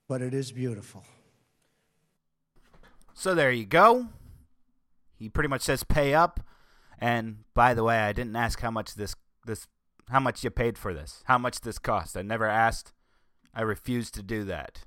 But 0.08 0.22
it 0.22 0.34
is 0.34 0.52
beautiful. 0.52 1.04
So 3.14 3.36
there 3.36 3.52
you 3.52 3.66
go. 3.66 4.08
He 5.18 5.30
pretty 5.30 5.50
much 5.50 5.62
says 5.62 5.84
pay 5.84 6.14
up. 6.14 6.40
And 7.00 7.44
by 7.54 7.74
the 7.74 7.84
way, 7.84 8.00
I 8.00 8.14
didn't 8.14 8.36
ask 8.36 8.60
how 8.62 8.72
much 8.72 8.96
this 8.96 9.16
this 9.46 9.68
how 10.10 10.20
much 10.20 10.44
you 10.44 10.50
paid 10.50 10.78
for 10.78 10.94
this. 10.94 11.24
How 11.26 11.38
much 11.38 11.62
this 11.62 11.80
cost. 11.80 12.18
I 12.18 12.22
never 12.22 12.46
asked. 12.46 12.94
I 13.54 13.62
refused 13.62 14.14
to 14.16 14.24
do 14.24 14.44
that. 14.46 14.86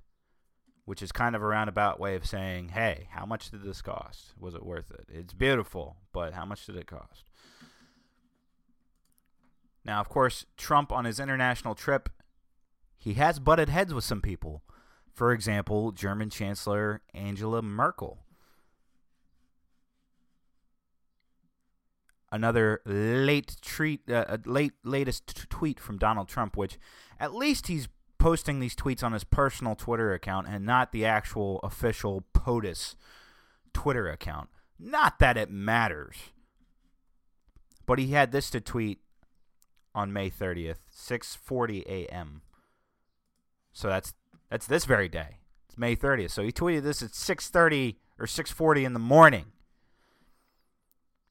Which 0.85 1.03
is 1.03 1.12
kind 1.12 1.35
of 1.35 1.42
a 1.42 1.47
roundabout 1.47 1.99
way 1.99 2.14
of 2.14 2.27
saying, 2.27 2.70
hey, 2.70 3.09
how 3.11 3.25
much 3.25 3.51
did 3.51 3.62
this 3.62 3.81
cost? 3.81 4.35
Was 4.38 4.55
it 4.55 4.66
worth 4.66 4.90
it? 4.90 5.07
It's 5.09 5.33
beautiful, 5.33 5.97
but 6.12 6.35
how 6.35 6.44
much 6.44 6.66
did 6.66 6.77
it 6.77 6.87
cost? 6.87 7.31
Now, 9.85 10.01
of 10.01 10.09
course, 10.09 10.47
Trump 10.57 10.92
on 10.92 11.05
his 11.05 11.20
international 11.20 11.75
trip, 11.75 12.11
he 12.97 13.14
has 13.14 13.38
butted 13.38 13.68
heads 13.68 13.94
with 13.94 14.05
some 14.05 14.20
people. 14.20 14.62
For 15.12 15.33
example, 15.33 15.92
German 15.92 16.31
Chancellor 16.31 17.03
Angela 17.14 17.62
Merkel. 17.62 18.18
Another 22.33 22.81
late 22.85 23.57
treat, 23.62 24.11
uh, 24.11 24.38
late 24.44 24.73
latest 24.83 25.29
t- 25.29 25.42
tweet 25.49 25.79
from 25.79 25.99
Donald 25.99 26.29
Trump, 26.29 26.57
which 26.57 26.79
at 27.20 27.33
least 27.33 27.68
he's 27.68 27.87
posting 28.24 28.58
these 28.58 28.74
tweets 28.74 29.04
on 29.04 29.12
his 29.12 29.22
personal 29.22 29.74
Twitter 29.74 30.14
account 30.14 30.46
and 30.48 30.64
not 30.64 30.92
the 30.92 31.04
actual 31.04 31.60
official 31.62 32.24
POTUS 32.32 32.94
Twitter 33.74 34.08
account. 34.08 34.48
Not 34.78 35.18
that 35.18 35.37
it 35.37 35.50
matters. 35.50 36.16
But 37.84 37.98
he 37.98 38.12
had 38.12 38.32
this 38.32 38.48
to 38.48 38.62
tweet 38.62 39.00
on 39.94 40.10
May 40.10 40.30
30th, 40.30 40.78
6:40 40.90 41.84
a.m. 41.87 42.40
So 43.74 43.88
that's 43.88 44.14
that's 44.48 44.66
this 44.66 44.87
very 44.87 45.10
day. 45.10 45.40
It's 45.68 45.76
May 45.76 45.94
30th. 45.94 46.30
So 46.30 46.42
he 46.42 46.50
tweeted 46.50 46.82
this 46.82 47.02
at 47.02 47.10
6:30 47.10 47.96
or 48.18 48.24
6:40 48.24 48.87
in 48.87 48.94
the 48.94 48.98
morning. 48.98 49.52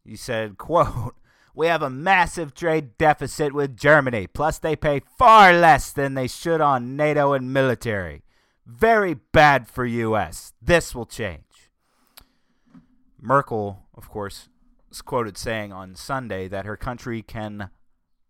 He 0.06 0.16
said, 0.16 0.60
"Quote: 0.60 1.16
We 1.54 1.68
have 1.68 1.82
a 1.82 1.90
massive 1.90 2.54
trade 2.54 2.98
deficit 2.98 3.54
with 3.54 3.78
Germany. 3.78 4.28
Plus, 4.28 4.58
they 4.58 4.76
pay 4.76 5.02
far 5.18 5.54
less 5.54 5.92
than 5.92 6.16
they 6.16 6.28
should 6.28 6.62
on 6.62 6.96
NATO 6.96 7.34
and 7.34 7.54
military. 7.54 8.24
Very 8.66 9.14
bad 9.14 9.68
for 9.68 9.86
U.S. 9.86 10.54
This 10.62 10.96
will 10.96 11.06
change." 11.06 11.70
Merkel, 13.20 13.84
of 13.94 14.10
course, 14.10 14.50
is 14.92 15.02
quoted 15.02 15.38
saying 15.38 15.72
on 15.72 15.96
Sunday 15.96 16.48
that 16.48 16.66
her 16.66 16.76
country 16.76 17.22
can 17.22 17.70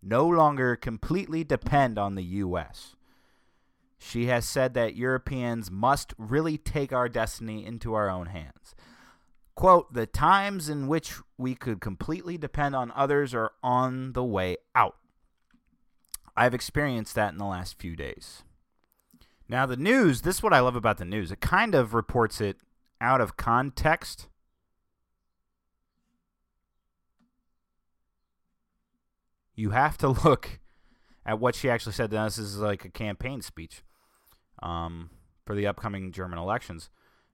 no 0.02 0.28
longer 0.28 0.76
completely 0.76 1.44
depend 1.44 1.98
on 1.98 2.16
the 2.16 2.24
U.S. 2.24 2.96
She 3.98 4.26
has 4.26 4.46
said 4.46 4.74
that 4.74 4.98
Europeans 4.98 5.72
must 5.72 6.14
really 6.18 6.58
take 6.58 6.92
our 6.92 7.08
destiny 7.08 7.66
into 7.66 7.94
our 7.94 8.10
own 8.10 8.28
hands. 8.28 8.76
Quote, 9.56 9.94
the 9.94 10.08
times 10.08 10.68
in 10.68 10.88
which 10.88 11.16
we 11.38 11.56
could 11.56 11.80
completely 11.80 12.38
depend 12.38 12.76
on 12.76 12.92
others 12.96 13.34
are 13.34 13.52
on 13.62 14.13
the 14.13 14.24
way 14.24 14.58
out. 14.74 14.96
I've 16.36 16.56
experienced 16.56 17.13
that 17.16 17.32
in 17.32 17.38
the 17.38 17.46
last 17.46 17.80
few 17.80 17.96
days. 17.96 18.44
Now, 19.48 19.66
the 19.66 19.78
news, 19.78 20.22
this 20.22 20.38
is 20.38 20.44
what 20.44 20.54
I 20.54 20.60
love 20.62 20.76
about 20.76 20.98
the 20.98 21.06
news. 21.06 21.32
It 21.32 21.42
kind 21.42 21.76
of 21.76 21.94
reports 21.94 22.42
it 22.42 22.58
out 23.00 23.22
of 23.22 23.38
context 23.38 24.28
you 29.56 29.72
have 29.72 29.98
to 30.00 30.10
look 30.26 30.60
at 31.26 31.39
what 31.39 31.56
she 31.56 31.70
actually 31.70 31.94
said. 31.94 32.12
This 32.12 32.38
is 32.38 32.58
like 32.58 32.86
a 32.86 32.89
campaign 32.89 33.42
speech 33.42 33.84
um, 34.62 35.10
for 35.46 35.56
the 35.56 35.68
upcoming 35.68 36.12
German 36.12 36.39
elections. 36.39 36.89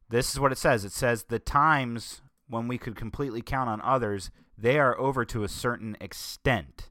This 0.09 0.33
is 0.33 0.39
what 0.39 0.51
it 0.51 0.57
says. 0.57 0.83
It 0.83 0.91
says 0.91 1.23
the 1.23 1.39
times 1.39 2.21
when 2.47 2.67
we 2.67 2.77
could 2.77 2.95
completely 2.95 3.41
count 3.41 3.69
on 3.69 3.79
others, 3.81 4.31
they 4.57 4.79
are 4.79 4.99
over 4.99 5.23
to 5.25 5.43
a 5.43 5.49
certain 5.49 5.95
extent. 6.01 6.89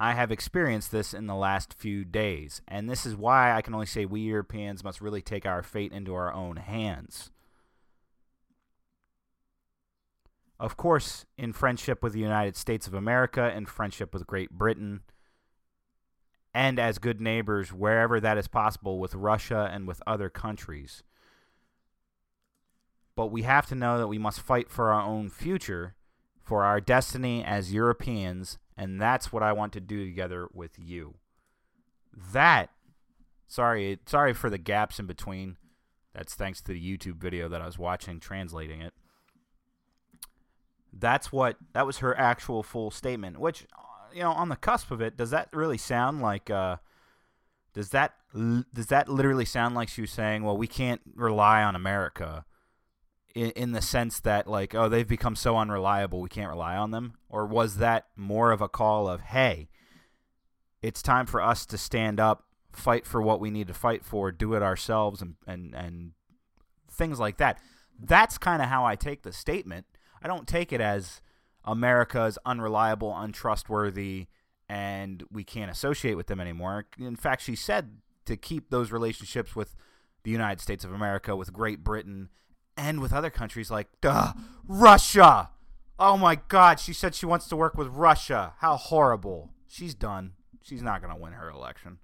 I 0.00 0.12
have 0.12 0.30
experienced 0.30 0.92
this 0.92 1.12
in 1.12 1.26
the 1.26 1.34
last 1.34 1.74
few 1.74 2.04
days, 2.04 2.62
and 2.68 2.88
this 2.88 3.04
is 3.04 3.16
why 3.16 3.52
I 3.52 3.62
can 3.62 3.74
only 3.74 3.86
say 3.86 4.04
we 4.04 4.20
Europeans 4.20 4.84
must 4.84 5.00
really 5.00 5.22
take 5.22 5.44
our 5.44 5.62
fate 5.62 5.92
into 5.92 6.14
our 6.14 6.32
own 6.32 6.56
hands. 6.56 7.30
Of 10.60 10.76
course, 10.76 11.24
in 11.36 11.52
friendship 11.52 12.02
with 12.02 12.12
the 12.12 12.20
United 12.20 12.56
States 12.56 12.86
of 12.86 12.94
America 12.94 13.50
and 13.52 13.68
friendship 13.68 14.12
with 14.12 14.26
Great 14.26 14.50
Britain, 14.50 15.00
and 16.54 16.78
as 16.78 16.98
good 16.98 17.20
neighbors 17.20 17.72
wherever 17.72 18.20
that 18.20 18.38
is 18.38 18.48
possible 18.48 18.98
with 18.98 19.14
Russia 19.14 19.68
and 19.72 19.86
with 19.86 20.02
other 20.06 20.28
countries. 20.28 21.02
But 23.14 23.26
we 23.28 23.42
have 23.42 23.66
to 23.66 23.74
know 23.74 23.98
that 23.98 24.08
we 24.08 24.18
must 24.18 24.40
fight 24.40 24.70
for 24.70 24.92
our 24.92 25.02
own 25.02 25.28
future, 25.28 25.94
for 26.42 26.64
our 26.64 26.80
destiny 26.80 27.44
as 27.44 27.72
Europeans, 27.72 28.58
and 28.76 29.00
that's 29.00 29.32
what 29.32 29.42
I 29.42 29.52
want 29.52 29.72
to 29.74 29.80
do 29.80 30.04
together 30.04 30.48
with 30.52 30.78
you. 30.78 31.14
That, 32.32 32.70
sorry, 33.46 33.98
sorry 34.06 34.32
for 34.34 34.48
the 34.48 34.58
gaps 34.58 34.98
in 34.98 35.06
between. 35.06 35.56
That's 36.14 36.34
thanks 36.34 36.60
to 36.62 36.72
the 36.72 36.80
YouTube 36.80 37.16
video 37.16 37.48
that 37.48 37.60
I 37.60 37.66
was 37.66 37.78
watching 37.78 38.20
translating 38.20 38.80
it. 38.80 38.94
That's 40.92 41.30
what 41.30 41.56
that 41.74 41.86
was 41.86 41.98
her 41.98 42.16
actual 42.16 42.62
full 42.62 42.90
statement, 42.90 43.38
which 43.38 43.66
you 44.14 44.22
know, 44.22 44.32
on 44.32 44.48
the 44.48 44.56
cusp 44.56 44.90
of 44.90 45.00
it, 45.00 45.16
does 45.16 45.30
that 45.30 45.48
really 45.52 45.78
sound 45.78 46.20
like 46.20 46.50
uh 46.50 46.76
Does 47.74 47.90
that 47.90 48.14
does 48.74 48.86
that 48.88 49.08
literally 49.08 49.44
sound 49.44 49.74
like 49.74 49.88
she 49.88 50.00
was 50.02 50.10
saying, 50.10 50.42
"Well, 50.42 50.56
we 50.56 50.66
can't 50.66 51.00
rely 51.14 51.62
on 51.62 51.74
America," 51.76 52.44
in, 53.34 53.50
in 53.52 53.72
the 53.72 53.80
sense 53.82 54.20
that 54.20 54.46
like, 54.46 54.74
oh, 54.74 54.88
they've 54.88 55.06
become 55.08 55.36
so 55.36 55.56
unreliable, 55.56 56.20
we 56.20 56.28
can't 56.28 56.50
rely 56.50 56.76
on 56.76 56.90
them, 56.90 57.14
or 57.28 57.46
was 57.46 57.76
that 57.76 58.06
more 58.16 58.50
of 58.52 58.60
a 58.60 58.68
call 58.68 59.08
of, 59.08 59.20
"Hey, 59.20 59.68
it's 60.82 61.02
time 61.02 61.26
for 61.26 61.40
us 61.40 61.66
to 61.66 61.78
stand 61.78 62.20
up, 62.20 62.44
fight 62.72 63.06
for 63.06 63.22
what 63.22 63.40
we 63.40 63.50
need 63.50 63.68
to 63.68 63.74
fight 63.74 64.04
for, 64.04 64.32
do 64.32 64.54
it 64.54 64.62
ourselves, 64.62 65.22
and 65.22 65.36
and 65.46 65.74
and 65.74 66.12
things 66.90 67.18
like 67.20 67.36
that." 67.38 67.60
That's 67.98 68.38
kind 68.38 68.62
of 68.62 68.68
how 68.68 68.84
I 68.84 68.96
take 68.96 69.22
the 69.22 69.32
statement. 69.32 69.86
I 70.22 70.28
don't 70.28 70.46
take 70.48 70.72
it 70.72 70.80
as 70.80 71.20
America 71.64 72.24
is 72.24 72.38
unreliable, 72.44 73.16
untrustworthy 73.16 74.28
and 74.68 75.24
we 75.30 75.44
can't 75.44 75.70
associate 75.70 76.14
with 76.14 76.26
them 76.26 76.40
anymore. 76.40 76.86
In 76.98 77.16
fact, 77.16 77.42
she 77.42 77.56
said 77.56 77.98
to 78.26 78.36
keep 78.36 78.70
those 78.70 78.92
relationships 78.92 79.56
with 79.56 79.74
the 80.24 80.30
United 80.30 80.60
States 80.60 80.84
of 80.84 80.92
America, 80.92 81.34
with 81.34 81.52
Great 81.52 81.82
Britain, 81.82 82.28
and 82.76 83.00
with 83.00 83.12
other 83.12 83.30
countries 83.30 83.70
like 83.70 83.88
duh, 84.00 84.34
Russia. 84.66 85.50
Oh 85.98 86.16
my 86.16 86.36
God, 86.36 86.78
she 86.78 86.92
said 86.92 87.14
she 87.14 87.26
wants 87.26 87.48
to 87.48 87.56
work 87.56 87.76
with 87.76 87.88
Russia. 87.88 88.54
How 88.58 88.76
horrible. 88.76 89.50
She's 89.66 89.94
done. 89.94 90.32
She's 90.62 90.82
not 90.82 91.00
going 91.00 91.14
to 91.14 91.20
win 91.20 91.32
her 91.32 91.48
election. 91.48 91.98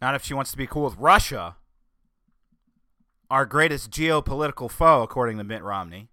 Not 0.00 0.14
if 0.14 0.24
she 0.24 0.34
wants 0.34 0.50
to 0.50 0.56
be 0.58 0.66
cool 0.66 0.84
with 0.84 0.98
Russia, 0.98 1.56
our 3.30 3.46
greatest 3.46 3.90
geopolitical 3.90 4.70
foe, 4.70 5.02
according 5.02 5.38
to 5.38 5.44
Mitt 5.44 5.62
Romney. 5.62 6.08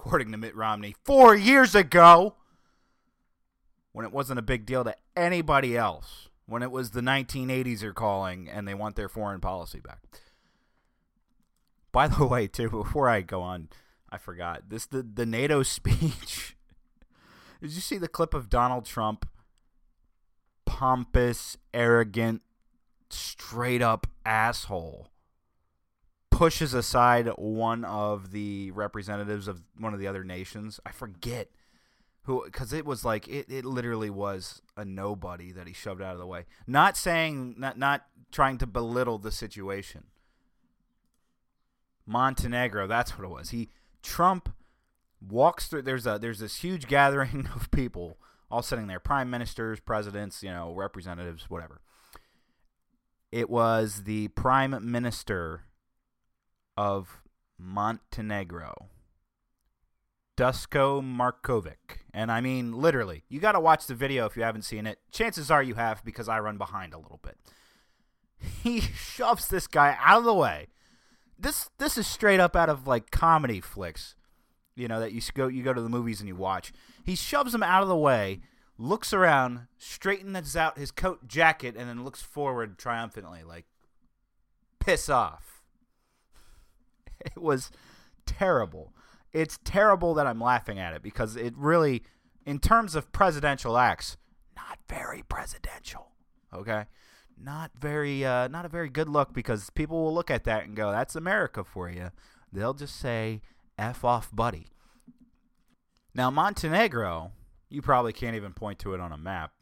According 0.00 0.32
to 0.32 0.38
Mitt 0.38 0.56
Romney, 0.56 0.96
four 1.04 1.36
years 1.36 1.74
ago 1.74 2.36
when 3.92 4.06
it 4.06 4.12
wasn't 4.12 4.38
a 4.38 4.42
big 4.42 4.64
deal 4.64 4.82
to 4.82 4.96
anybody 5.14 5.76
else, 5.76 6.30
when 6.46 6.62
it 6.62 6.70
was 6.70 6.92
the 6.92 7.02
1980s 7.02 7.82
are 7.82 7.92
calling 7.92 8.48
and 8.48 8.66
they 8.66 8.72
want 8.72 8.96
their 8.96 9.10
foreign 9.10 9.42
policy 9.42 9.78
back. 9.78 10.00
By 11.92 12.08
the 12.08 12.24
way, 12.26 12.46
too, 12.46 12.70
before 12.70 13.10
I 13.10 13.20
go 13.20 13.42
on, 13.42 13.68
I 14.08 14.16
forgot 14.16 14.70
this 14.70 14.86
the 14.86 15.02
the 15.02 15.26
NATO 15.26 15.62
speech. 15.64 16.56
Did 17.60 17.72
you 17.72 17.82
see 17.82 17.98
the 17.98 18.08
clip 18.08 18.32
of 18.32 18.48
Donald 18.48 18.86
Trump? 18.86 19.28
Pompous, 20.64 21.58
arrogant, 21.74 22.40
straight 23.10 23.82
up 23.82 24.06
asshole 24.24 25.09
pushes 26.40 26.72
aside 26.72 27.28
one 27.36 27.84
of 27.84 28.30
the 28.30 28.70
representatives 28.70 29.46
of 29.46 29.60
one 29.78 29.92
of 29.92 30.00
the 30.00 30.06
other 30.06 30.24
nations. 30.24 30.80
I 30.86 30.90
forget 30.90 31.48
who 32.22 32.42
because 32.46 32.72
it 32.72 32.86
was 32.86 33.04
like 33.04 33.28
it, 33.28 33.50
it 33.50 33.66
literally 33.66 34.08
was 34.08 34.62
a 34.74 34.82
nobody 34.82 35.52
that 35.52 35.66
he 35.66 35.74
shoved 35.74 36.00
out 36.00 36.14
of 36.14 36.18
the 36.18 36.26
way. 36.26 36.46
Not 36.66 36.96
saying 36.96 37.56
not 37.58 37.78
not 37.78 38.06
trying 38.32 38.56
to 38.56 38.66
belittle 38.66 39.18
the 39.18 39.30
situation. 39.30 40.04
Montenegro 42.06 42.86
that's 42.86 43.18
what 43.18 43.26
it 43.26 43.30
was. 43.30 43.50
He 43.50 43.68
trump 44.02 44.48
walks 45.20 45.66
through 45.66 45.82
there's 45.82 46.06
a 46.06 46.18
there's 46.18 46.38
this 46.38 46.56
huge 46.56 46.86
gathering 46.86 47.50
of 47.54 47.70
people 47.70 48.16
all 48.50 48.62
sitting 48.62 48.86
there 48.86 48.98
prime 48.98 49.28
ministers 49.28 49.78
presidents 49.78 50.42
you 50.42 50.50
know 50.50 50.72
representatives 50.72 51.50
whatever. 51.50 51.82
It 53.30 53.50
was 53.50 54.04
the 54.04 54.28
prime 54.28 54.90
minister 54.90 55.64
of 56.80 57.20
montenegro 57.58 58.88
Dusko 60.34 61.02
Markovic. 61.02 61.98
And 62.14 62.32
I 62.32 62.40
mean, 62.40 62.72
literally, 62.72 63.24
you 63.28 63.38
got 63.38 63.52
to 63.52 63.60
watch 63.60 63.86
the 63.86 63.94
video 63.94 64.24
if 64.24 64.34
you 64.34 64.44
haven't 64.44 64.62
seen 64.62 64.86
it. 64.86 64.98
Chances 65.12 65.50
are 65.50 65.62
you 65.62 65.74
have 65.74 66.02
because 66.02 66.26
I 66.26 66.40
run 66.40 66.56
behind 66.56 66.94
a 66.94 66.98
little 66.98 67.20
bit. 67.22 67.36
He 68.62 68.80
shoves 68.94 69.48
this 69.48 69.66
guy 69.66 69.98
out 70.00 70.20
of 70.20 70.24
the 70.24 70.32
way. 70.32 70.68
This 71.38 71.68
this 71.76 71.98
is 71.98 72.06
straight 72.06 72.40
up 72.40 72.56
out 72.56 72.70
of 72.70 72.86
like 72.86 73.10
comedy 73.10 73.60
flicks, 73.60 74.14
you 74.74 74.88
know 74.88 75.00
that 75.00 75.12
you 75.12 75.20
go 75.34 75.48
you 75.48 75.62
go 75.62 75.74
to 75.74 75.82
the 75.82 75.90
movies 75.90 76.20
and 76.20 76.28
you 76.28 76.36
watch. 76.36 76.72
He 77.04 77.14
shoves 77.14 77.54
him 77.54 77.62
out 77.62 77.82
of 77.82 77.88
the 77.88 77.96
way, 77.96 78.40
looks 78.78 79.12
around, 79.12 79.66
straightens 79.76 80.56
out 80.56 80.78
his 80.78 80.90
coat 80.90 81.28
jacket, 81.28 81.74
and 81.76 81.90
then 81.90 82.04
looks 82.04 82.22
forward 82.22 82.78
triumphantly, 82.78 83.42
like 83.42 83.66
piss 84.78 85.10
off. 85.10 85.49
It 87.26 87.40
was 87.40 87.70
terrible 88.26 88.92
it's 89.32 89.58
terrible 89.64 90.14
that 90.14 90.26
I'm 90.26 90.40
laughing 90.40 90.78
at 90.78 90.94
it 90.94 91.02
because 91.02 91.36
it 91.36 91.54
really, 91.56 92.02
in 92.44 92.58
terms 92.58 92.94
of 92.94 93.12
presidential 93.12 93.76
acts, 93.78 94.16
not 94.56 94.78
very 94.88 95.22
presidential. 95.22 96.10
Okay, 96.52 96.86
not 97.40 97.70
very, 97.78 98.24
uh, 98.24 98.48
not 98.48 98.64
a 98.64 98.68
very 98.68 98.88
good 98.88 99.08
look 99.08 99.32
because 99.32 99.70
people 99.70 100.02
will 100.02 100.14
look 100.14 100.30
at 100.30 100.44
that 100.44 100.64
and 100.64 100.74
go, 100.74 100.90
"That's 100.90 101.14
America 101.14 101.62
for 101.62 101.88
you." 101.88 102.10
They'll 102.52 102.74
just 102.74 102.96
say, 102.96 103.42
"F 103.78 104.04
off, 104.04 104.34
buddy." 104.34 104.68
Now 106.12 106.30
Montenegro, 106.30 107.30
you 107.68 107.82
probably 107.82 108.12
can't 108.12 108.34
even 108.34 108.52
point 108.52 108.80
to 108.80 108.94
it 108.94 109.00
on 109.00 109.12
a 109.12 109.18
map, 109.18 109.52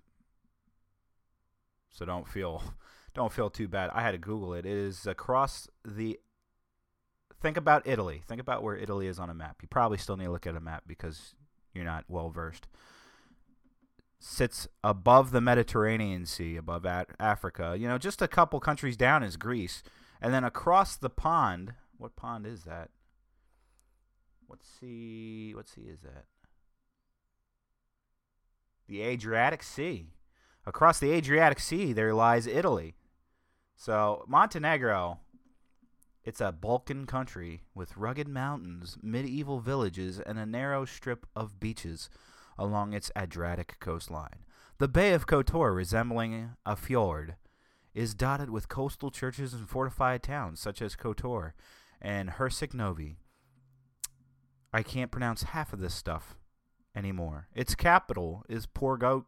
so 1.90 2.06
don't 2.06 2.26
feel 2.26 2.62
don't 3.14 3.32
feel 3.32 3.50
too 3.50 3.68
bad. 3.68 3.90
I 3.92 4.00
had 4.00 4.12
to 4.12 4.18
Google 4.18 4.54
it. 4.54 4.64
It 4.64 4.72
is 4.72 5.06
across 5.06 5.68
the 5.84 6.18
think 7.40 7.56
about 7.56 7.86
Italy. 7.86 8.22
Think 8.26 8.40
about 8.40 8.62
where 8.62 8.76
Italy 8.76 9.06
is 9.06 9.18
on 9.18 9.30
a 9.30 9.34
map. 9.34 9.58
You 9.62 9.68
probably 9.68 9.98
still 9.98 10.16
need 10.16 10.26
to 10.26 10.30
look 10.30 10.46
at 10.46 10.56
a 10.56 10.60
map 10.60 10.84
because 10.86 11.34
you're 11.74 11.84
not 11.84 12.04
well 12.08 12.30
versed. 12.30 12.66
Sits 14.20 14.66
above 14.82 15.30
the 15.30 15.40
Mediterranean 15.40 16.26
Sea, 16.26 16.56
above 16.56 16.84
Africa. 16.84 17.76
You 17.78 17.86
know, 17.86 17.98
just 17.98 18.20
a 18.20 18.28
couple 18.28 18.58
countries 18.58 18.96
down 18.96 19.22
is 19.22 19.36
Greece, 19.36 19.82
and 20.20 20.34
then 20.34 20.44
across 20.44 20.96
the 20.96 21.10
pond. 21.10 21.74
What 21.96 22.16
pond 22.16 22.46
is 22.46 22.64
that? 22.64 22.90
What 24.46 24.60
sea? 24.64 25.52
What 25.54 25.68
sea 25.68 25.82
is 25.92 26.00
that? 26.00 26.24
The 28.88 29.02
Adriatic 29.02 29.62
Sea. 29.62 30.08
Across 30.66 30.98
the 30.98 31.12
Adriatic 31.12 31.60
Sea, 31.60 31.92
there 31.92 32.12
lies 32.14 32.46
Italy. 32.46 32.94
So 33.76 34.24
Montenegro 34.26 35.20
it's 36.28 36.42
a 36.42 36.52
Balkan 36.52 37.06
country 37.06 37.62
with 37.74 37.96
rugged 37.96 38.28
mountains, 38.28 38.98
medieval 39.02 39.60
villages, 39.60 40.20
and 40.20 40.38
a 40.38 40.44
narrow 40.44 40.84
strip 40.84 41.26
of 41.34 41.58
beaches 41.58 42.10
along 42.58 42.92
its 42.92 43.10
Adriatic 43.16 43.78
coastline. 43.80 44.44
The 44.76 44.88
Bay 44.88 45.14
of 45.14 45.26
Kotor, 45.26 45.74
resembling 45.74 46.50
a 46.66 46.76
fjord, 46.76 47.36
is 47.94 48.12
dotted 48.12 48.50
with 48.50 48.68
coastal 48.68 49.10
churches 49.10 49.54
and 49.54 49.66
fortified 49.66 50.22
towns 50.22 50.60
such 50.60 50.82
as 50.82 50.96
Kotor 50.96 51.52
and 51.98 52.32
Herceg 52.32 52.74
Novi. 52.74 53.16
I 54.70 54.82
can't 54.82 55.10
pronounce 55.10 55.44
half 55.44 55.72
of 55.72 55.80
this 55.80 55.94
stuff 55.94 56.36
anymore. 56.94 57.48
Its 57.54 57.74
capital 57.74 58.44
is 58.50 58.66
Porgo 58.66 59.24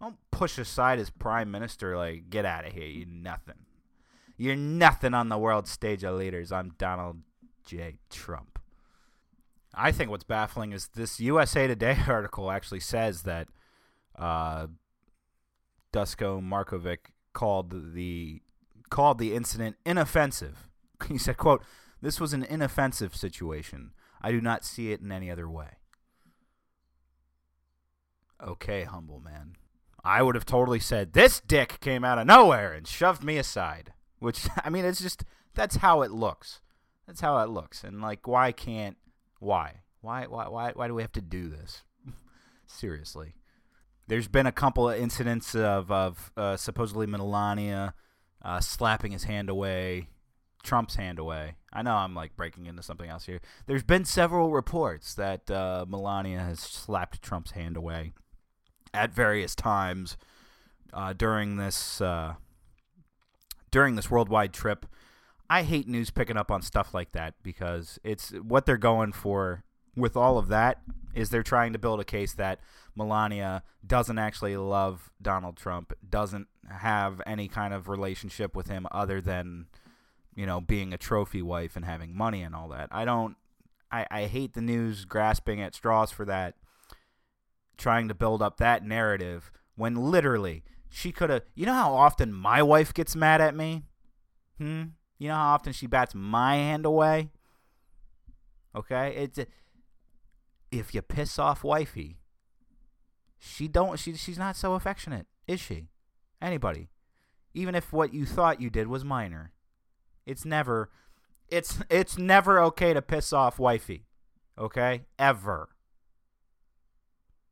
Don't 0.00 0.16
push 0.30 0.58
aside 0.58 0.98
his 0.98 1.10
prime 1.10 1.50
minister 1.50 1.96
like, 1.96 2.30
get 2.30 2.44
out 2.44 2.66
of 2.66 2.72
here, 2.72 2.86
you 2.86 3.06
nothing. 3.06 3.66
You're 4.36 4.56
nothing 4.56 5.14
on 5.14 5.28
the 5.28 5.38
world 5.38 5.68
stage 5.68 6.04
of 6.04 6.16
leaders. 6.16 6.52
I'm 6.52 6.74
Donald 6.78 7.22
J. 7.64 7.96
Trump. 8.10 8.58
I 9.74 9.92
think 9.92 10.10
what's 10.10 10.24
baffling 10.24 10.72
is 10.72 10.88
this 10.94 11.20
USA 11.20 11.66
Today 11.66 11.96
article 12.08 12.50
actually 12.50 12.80
says 12.80 13.22
that 13.22 13.48
uh, 14.16 14.66
Dusko 15.92 16.42
Markovic 16.42 17.12
called 17.32 17.94
the 17.94 18.42
called 18.90 19.18
the 19.18 19.34
incident 19.34 19.76
inoffensive. 19.84 20.68
He 21.08 21.18
said, 21.18 21.36
"quote 21.36 21.64
This 22.00 22.20
was 22.20 22.32
an 22.32 22.44
inoffensive 22.44 23.16
situation. 23.16 23.90
I 24.20 24.30
do 24.30 24.40
not 24.40 24.64
see 24.64 24.92
it 24.92 25.00
in 25.00 25.10
any 25.10 25.30
other 25.30 25.48
way." 25.48 25.78
Okay, 28.42 28.84
humble 28.84 29.20
man. 29.20 29.56
I 30.04 30.22
would 30.22 30.34
have 30.34 30.44
totally 30.46 30.80
said, 30.80 31.12
This 31.12 31.40
dick 31.40 31.78
came 31.80 32.04
out 32.04 32.18
of 32.18 32.26
nowhere 32.26 32.72
and 32.72 32.86
shoved 32.86 33.22
me 33.22 33.38
aside. 33.38 33.92
Which 34.22 34.48
I 34.64 34.70
mean, 34.70 34.84
it's 34.84 35.00
just 35.00 35.24
that's 35.54 35.76
how 35.76 36.02
it 36.02 36.12
looks. 36.12 36.60
That's 37.06 37.20
how 37.20 37.38
it 37.38 37.50
looks. 37.50 37.82
And 37.84 38.00
like, 38.00 38.26
why 38.26 38.52
can't? 38.52 38.96
Why? 39.40 39.80
Why? 40.00 40.26
Why? 40.26 40.48
Why? 40.48 40.72
Why 40.72 40.86
do 40.86 40.94
we 40.94 41.02
have 41.02 41.12
to 41.12 41.20
do 41.20 41.48
this? 41.48 41.82
Seriously. 42.66 43.34
there's 44.08 44.28
been 44.28 44.46
a 44.46 44.52
couple 44.52 44.88
of 44.88 44.98
incidents 44.98 45.54
of 45.54 45.90
of 45.90 46.32
uh, 46.36 46.56
supposedly 46.56 47.06
Melania 47.06 47.94
uh, 48.42 48.60
slapping 48.60 49.12
his 49.12 49.24
hand 49.24 49.48
away, 49.48 50.08
Trump's 50.62 50.94
hand 50.96 51.18
away. 51.18 51.56
I 51.72 51.82
know 51.82 51.94
I'm 51.94 52.14
like 52.14 52.36
breaking 52.36 52.66
into 52.66 52.82
something 52.82 53.08
else 53.08 53.26
here. 53.26 53.40
There's 53.66 53.82
been 53.82 54.04
several 54.04 54.50
reports 54.52 55.14
that 55.14 55.50
uh, 55.50 55.84
Melania 55.88 56.40
has 56.40 56.60
slapped 56.60 57.22
Trump's 57.22 57.52
hand 57.52 57.76
away 57.76 58.12
at 58.94 59.12
various 59.12 59.54
times 59.54 60.16
uh, 60.92 61.12
during 61.12 61.56
this 61.56 62.00
uh, 62.00 62.34
during 63.72 63.96
this 63.96 64.08
worldwide 64.08 64.52
trip. 64.52 64.86
I 65.50 65.64
hate 65.64 65.88
news 65.88 66.10
picking 66.10 66.36
up 66.36 66.52
on 66.52 66.62
stuff 66.62 66.94
like 66.94 67.10
that 67.12 67.34
because 67.42 67.98
it's 68.04 68.30
what 68.30 68.64
they're 68.64 68.76
going 68.76 69.12
for 69.12 69.64
with 69.96 70.16
all 70.16 70.38
of 70.38 70.48
that 70.48 70.80
is 71.14 71.28
they're 71.28 71.42
trying 71.42 71.72
to 71.72 71.78
build 71.78 72.00
a 72.00 72.04
case 72.04 72.32
that 72.34 72.60
Melania 72.94 73.64
doesn't 73.84 74.18
actually 74.18 74.56
love 74.56 75.10
Donald 75.20 75.56
Trump, 75.56 75.92
doesn't 76.08 76.46
have 76.70 77.20
any 77.26 77.48
kind 77.48 77.74
of 77.74 77.88
relationship 77.88 78.54
with 78.54 78.68
him 78.68 78.86
other 78.92 79.20
than, 79.20 79.66
you 80.36 80.46
know, 80.46 80.60
being 80.60 80.94
a 80.94 80.98
trophy 80.98 81.42
wife 81.42 81.74
and 81.76 81.84
having 81.84 82.16
money 82.16 82.42
and 82.42 82.54
all 82.54 82.68
that. 82.68 82.88
I 82.92 83.04
don't 83.04 83.36
I, 83.92 84.06
I 84.10 84.24
hate 84.24 84.54
the 84.54 84.62
news 84.62 85.04
grasping 85.04 85.60
at 85.60 85.74
straws 85.74 86.10
for 86.10 86.24
that, 86.24 86.54
trying 87.76 88.08
to 88.08 88.14
build 88.14 88.40
up 88.40 88.56
that 88.56 88.84
narrative 88.84 89.52
when 89.76 89.96
literally 89.96 90.64
she 90.92 91.10
could 91.10 91.30
have 91.30 91.42
you 91.54 91.64
know 91.64 91.72
how 91.72 91.94
often 91.94 92.32
my 92.32 92.62
wife 92.62 92.92
gets 92.92 93.16
mad 93.16 93.40
at 93.40 93.56
me? 93.56 93.84
Hmm? 94.58 94.82
You 95.18 95.28
know 95.28 95.34
how 95.34 95.54
often 95.54 95.72
she 95.72 95.86
bats 95.86 96.14
my 96.14 96.56
hand 96.56 96.84
away? 96.84 97.30
Okay? 98.76 99.14
It's 99.16 99.38
if 100.70 100.94
you 100.94 101.00
piss 101.00 101.38
off 101.38 101.64
wifey, 101.64 102.18
she 103.38 103.68
don't 103.68 103.98
she 103.98 104.14
she's 104.14 104.38
not 104.38 104.54
so 104.54 104.74
affectionate, 104.74 105.26
is 105.48 105.60
she? 105.60 105.88
Anybody. 106.40 106.90
Even 107.54 107.74
if 107.74 107.92
what 107.92 108.12
you 108.12 108.26
thought 108.26 108.60
you 108.60 108.68
did 108.68 108.86
was 108.86 109.04
minor. 109.04 109.52
It's 110.26 110.44
never 110.44 110.90
it's 111.48 111.78
it's 111.88 112.18
never 112.18 112.60
okay 112.64 112.92
to 112.92 113.00
piss 113.00 113.32
off 113.32 113.58
wifey. 113.58 114.04
Okay? 114.58 115.04
Ever. 115.18 115.70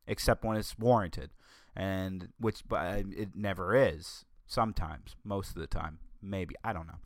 Except 0.05 0.43
when 0.43 0.57
it's 0.57 0.77
warranted. 0.77 1.31
And 1.75 2.29
which 2.39 2.67
but 2.67 3.05
it 3.09 3.35
never 3.35 3.75
is. 3.75 4.25
Sometimes, 4.45 5.15
most 5.23 5.49
of 5.49 5.61
the 5.61 5.67
time, 5.67 5.99
maybe. 6.21 6.55
I 6.63 6.73
don't 6.73 6.87
know. 6.87 6.99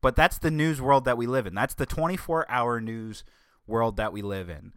But 0.00 0.14
that's 0.14 0.38
the 0.38 0.50
news 0.50 0.80
world 0.80 1.04
that 1.04 1.18
we 1.18 1.26
live 1.26 1.46
in. 1.46 1.54
That's 1.54 1.74
the 1.74 1.86
24 1.86 2.48
hour 2.48 2.80
news 2.80 3.24
world 3.66 3.96
that 3.96 4.12
we 4.12 4.22
live 4.22 4.48
in. 4.48 4.72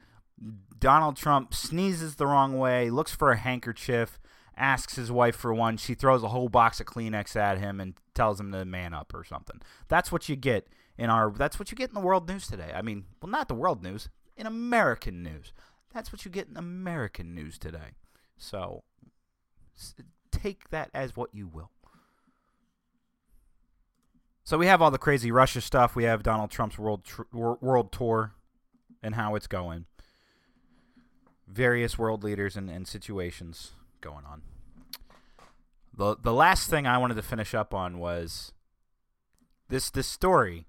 Donald 0.79 1.15
Trump 1.15 1.53
sneezes 1.53 2.15
the 2.15 2.25
wrong 2.25 2.57
way, 2.57 2.89
looks 2.89 3.13
for 3.13 3.31
a 3.31 3.37
handkerchief, 3.37 4.19
asks 4.57 4.95
his 4.95 5.11
wife 5.11 5.35
for 5.35 5.53
one. 5.53 5.77
She 5.77 5.93
throws 5.93 6.23
a 6.23 6.29
whole 6.29 6.49
box 6.49 6.79
of 6.79 6.87
Kleenex 6.87 7.35
at 7.35 7.59
him 7.59 7.79
and 7.79 7.93
tells 8.15 8.39
him 8.39 8.51
to 8.51 8.65
man 8.65 8.93
up 8.93 9.13
or 9.13 9.23
something. 9.23 9.61
That's 9.87 10.11
what 10.11 10.27
you 10.27 10.35
get 10.35 10.67
in 10.97 11.09
our 11.09 11.31
that's 11.31 11.59
what 11.59 11.71
you 11.71 11.77
get 11.77 11.89
in 11.89 11.95
the 11.95 12.01
world 12.01 12.27
news 12.27 12.47
today. 12.47 12.71
I 12.73 12.81
mean, 12.81 13.05
well 13.21 13.31
not 13.31 13.47
the 13.47 13.53
world 13.53 13.83
news, 13.83 14.09
in 14.35 14.47
American 14.47 15.23
news. 15.23 15.53
That's 15.93 16.11
what 16.11 16.25
you 16.25 16.31
get 16.31 16.47
in 16.47 16.57
American 16.57 17.35
news 17.35 17.57
today. 17.57 17.95
So 18.37 18.83
take 20.31 20.69
that 20.69 20.89
as 20.93 21.15
what 21.15 21.33
you 21.33 21.47
will. 21.47 21.71
So 24.43 24.57
we 24.57 24.67
have 24.67 24.81
all 24.81 24.91
the 24.91 24.97
crazy 24.97 25.31
Russia 25.31 25.61
stuff. 25.61 25.95
We 25.95 26.03
have 26.05 26.23
Donald 26.23 26.49
Trump's 26.49 26.77
world 26.77 27.03
tr- 27.03 27.21
world 27.31 27.91
tour 27.91 28.33
and 29.03 29.15
how 29.15 29.35
it's 29.35 29.47
going. 29.47 29.85
Various 31.47 31.97
world 31.97 32.23
leaders 32.23 32.55
and, 32.55 32.69
and 32.69 32.87
situations 32.87 33.71
going 33.99 34.25
on. 34.25 34.41
The 35.95 36.15
the 36.21 36.33
last 36.33 36.69
thing 36.69 36.87
I 36.87 36.97
wanted 36.97 37.15
to 37.15 37.21
finish 37.21 37.53
up 37.53 37.73
on 37.73 37.99
was 37.99 38.53
this 39.69 39.89
this 39.89 40.07
story 40.07 40.65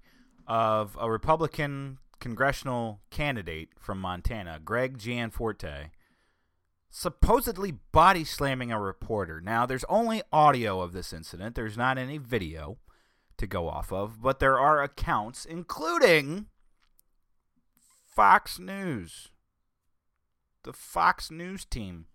of 0.47 0.97
a 0.99 1.09
Republican 1.09 1.97
congressional 2.23 3.01
candidate 3.09 3.67
from 3.77 3.99
Montana, 3.99 4.57
Greg 4.63 4.97
Gianforte, 4.97 5.91
supposedly 6.89 7.73
body 7.91 8.23
slamming 8.23 8.71
a 8.71 8.79
reporter. 8.79 9.41
Now, 9.41 9.65
there's 9.65 9.83
only 9.89 10.21
audio 10.31 10.79
of 10.79 10.93
this 10.93 11.11
incident. 11.11 11.55
There's 11.55 11.77
not 11.77 11.97
any 11.97 12.17
video 12.17 12.77
to 13.35 13.45
go 13.45 13.67
off 13.67 13.91
of, 13.91 14.21
but 14.21 14.39
there 14.39 14.57
are 14.57 14.81
accounts, 14.81 15.43
including 15.43 16.45
Fox 18.15 18.57
News, 18.57 19.27
the 20.63 20.71
Fox 20.71 21.29
News 21.29 21.65
team, 21.65 22.05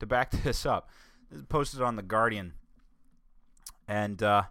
to 0.00 0.06
back 0.06 0.30
this 0.42 0.66
up. 0.66 0.90
This 1.30 1.38
is 1.40 1.46
posted 1.46 1.80
on 1.80 1.96
The 1.96 2.02
Guardian 2.02 2.52
and 3.88 4.22
uh, 4.22 4.42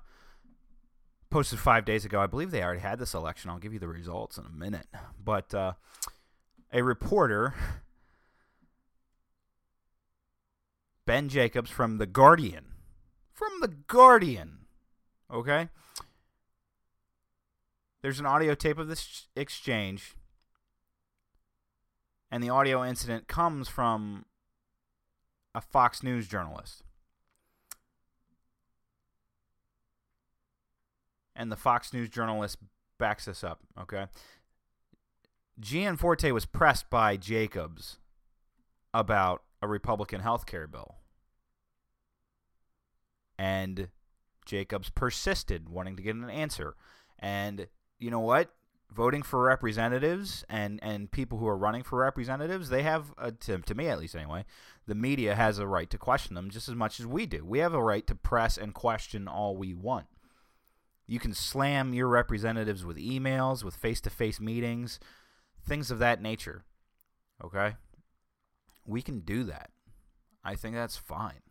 posted 1.31 1.57
five 1.59 1.85
days 1.85 2.05
ago. 2.05 2.21
I 2.21 2.27
believe 2.27 2.51
they 2.51 2.63
already 2.63 2.81
had 2.81 2.99
this 2.99 3.15
election. 3.15 3.49
I'll 3.49 3.57
give 3.57 3.73
you 3.73 3.79
the 3.79 3.87
results 3.87 4.37
in 4.37 4.45
a 4.45 4.49
minute. 4.49 4.87
But 5.23 5.53
uh, 5.53 5.73
a 6.71 6.83
reporter, 6.83 7.55
Ben 11.07 11.29
Jacobs 11.29 11.71
from 11.71 11.97
The 11.97 12.05
Guardian, 12.05 12.65
from 13.33 13.61
The 13.61 13.69
Guardian, 13.69 14.61
Okay? 15.31 15.69
There's 18.01 18.19
an 18.19 18.25
audio 18.25 18.55
tape 18.55 18.77
of 18.77 18.87
this 18.87 19.27
exchange, 19.35 20.15
and 22.29 22.43
the 22.43 22.49
audio 22.49 22.83
incident 22.83 23.27
comes 23.27 23.69
from 23.69 24.25
a 25.53 25.61
Fox 25.61 26.03
News 26.03 26.27
journalist. 26.27 26.83
And 31.35 31.51
the 31.51 31.55
Fox 31.55 31.93
News 31.93 32.09
journalist 32.09 32.57
backs 32.97 33.25
this 33.25 33.43
up, 33.43 33.61
okay? 33.79 34.07
Gianforte 35.59 36.31
was 36.31 36.45
pressed 36.45 36.89
by 36.89 37.17
Jacobs 37.17 37.99
about 38.93 39.43
a 39.61 39.67
Republican 39.67 40.21
health 40.21 40.45
care 40.45 40.67
bill. 40.67 40.95
And 43.37 43.89
Jacobs 44.45 44.89
persisted, 44.89 45.69
wanting 45.69 45.95
to 45.95 46.03
get 46.03 46.15
an 46.15 46.29
answer. 46.29 46.75
And 47.19 47.67
you 47.99 48.11
know 48.11 48.19
what? 48.19 48.53
Voting 48.91 49.23
for 49.23 49.41
representatives 49.41 50.43
and, 50.49 50.79
and 50.83 51.09
people 51.09 51.37
who 51.37 51.47
are 51.47 51.57
running 51.57 51.83
for 51.83 51.99
representatives, 51.99 52.69
they 52.69 52.83
have, 52.83 53.13
a, 53.17 53.31
to, 53.31 53.59
to 53.59 53.73
me 53.73 53.87
at 53.87 53.99
least 53.99 54.15
anyway, 54.15 54.43
the 54.85 54.95
media 54.95 55.35
has 55.35 55.59
a 55.59 55.67
right 55.67 55.89
to 55.89 55.97
question 55.97 56.35
them 56.35 56.49
just 56.49 56.67
as 56.67 56.75
much 56.75 56.99
as 56.99 57.05
we 57.05 57.25
do. 57.25 57.45
We 57.45 57.59
have 57.59 57.73
a 57.73 57.81
right 57.81 58.05
to 58.07 58.15
press 58.15 58.57
and 58.57 58.73
question 58.73 59.27
all 59.27 59.55
we 59.55 59.73
want. 59.73 60.07
You 61.11 61.19
can 61.19 61.33
slam 61.33 61.93
your 61.93 62.07
representatives 62.07 62.85
with 62.85 62.97
emails, 62.97 63.63
with 63.63 63.75
face 63.75 63.99
to 64.01 64.09
face 64.09 64.39
meetings, 64.39 64.99
things 65.67 65.91
of 65.91 65.99
that 65.99 66.21
nature. 66.21 66.63
Okay? 67.43 67.75
We 68.85 69.01
can 69.01 69.19
do 69.19 69.43
that. 69.43 69.71
I 70.43 70.55
think 70.55 70.75
that's 70.75 70.97
fine 70.97 71.41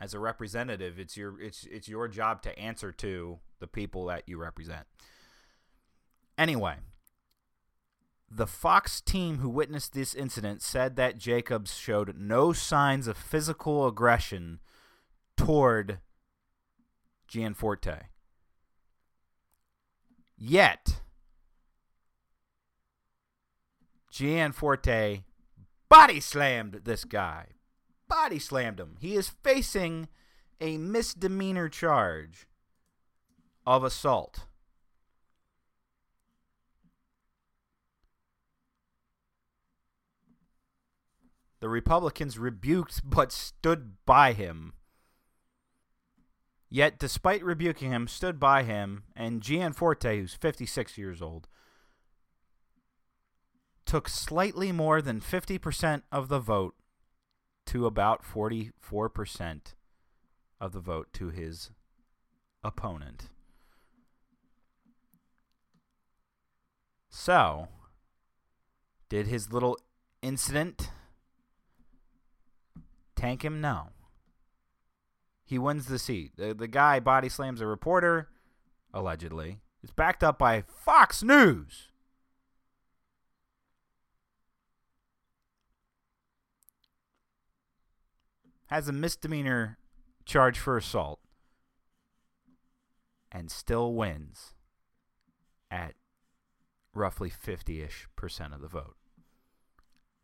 as 0.00 0.14
a 0.14 0.18
representative, 0.18 0.98
it's 0.98 1.16
your 1.16 1.40
it's 1.40 1.66
it's 1.70 1.88
your 1.88 2.08
job 2.08 2.42
to 2.42 2.58
answer 2.58 2.90
to 2.90 3.38
the 3.60 3.66
people 3.66 4.06
that 4.06 4.22
you 4.26 4.38
represent. 4.38 4.86
Anyway, 6.38 6.76
the 8.30 8.46
Fox 8.46 9.02
team 9.02 9.38
who 9.38 9.50
witnessed 9.50 9.92
this 9.92 10.14
incident 10.14 10.62
said 10.62 10.96
that 10.96 11.18
Jacobs 11.18 11.76
showed 11.76 12.16
no 12.16 12.54
signs 12.54 13.06
of 13.06 13.18
physical 13.18 13.86
aggression 13.86 14.60
toward 15.36 15.98
Gianforte. 17.30 18.08
Yet, 20.36 21.00
Gianforte 24.10 25.24
body 25.88 26.20
slammed 26.20 26.80
this 26.84 27.04
guy 27.04 27.46
body 28.10 28.40
slammed 28.40 28.78
him. 28.78 28.96
He 29.00 29.14
is 29.14 29.30
facing 29.42 30.08
a 30.60 30.76
misdemeanor 30.76 31.70
charge 31.70 32.46
of 33.64 33.84
assault. 33.84 34.46
The 41.60 41.68
Republicans 41.68 42.38
rebuked 42.38 43.02
but 43.08 43.32
stood 43.32 44.04
by 44.04 44.32
him. 44.32 44.74
Yet, 46.70 47.00
despite 47.00 47.44
rebuking 47.44 47.90
him, 47.90 48.06
stood 48.06 48.38
by 48.38 48.62
him, 48.62 49.02
and 49.16 49.42
Gianforte, 49.42 50.20
who's 50.20 50.34
56 50.34 50.96
years 50.96 51.20
old, 51.20 51.48
took 53.84 54.08
slightly 54.08 54.70
more 54.70 55.02
than 55.02 55.20
50% 55.20 56.02
of 56.12 56.28
the 56.28 56.38
vote 56.38 56.76
to 57.66 57.86
about 57.86 58.22
44% 58.22 59.74
of 60.60 60.72
the 60.72 60.78
vote 60.78 61.08
to 61.14 61.30
his 61.30 61.70
opponent. 62.62 63.30
So, 67.08 67.66
Did 69.08 69.26
his 69.26 69.52
little 69.52 69.76
incident 70.22 70.92
tank 73.16 73.44
him? 73.44 73.60
No. 73.60 73.88
He 75.50 75.58
wins 75.58 75.86
the 75.86 75.98
seat. 75.98 76.36
The, 76.36 76.54
the 76.54 76.68
guy 76.68 77.00
body 77.00 77.28
slams 77.28 77.60
a 77.60 77.66
reporter, 77.66 78.28
allegedly. 78.94 79.58
It's 79.82 79.92
backed 79.92 80.22
up 80.22 80.38
by 80.38 80.62
Fox 80.62 81.24
News. 81.24 81.88
Has 88.66 88.86
a 88.86 88.92
misdemeanor 88.92 89.78
charge 90.24 90.56
for 90.56 90.76
assault 90.76 91.18
and 93.32 93.50
still 93.50 93.92
wins 93.92 94.54
at 95.68 95.94
roughly 96.94 97.28
50 97.28 97.82
ish 97.82 98.06
percent 98.14 98.54
of 98.54 98.60
the 98.60 98.68
vote. 98.68 98.94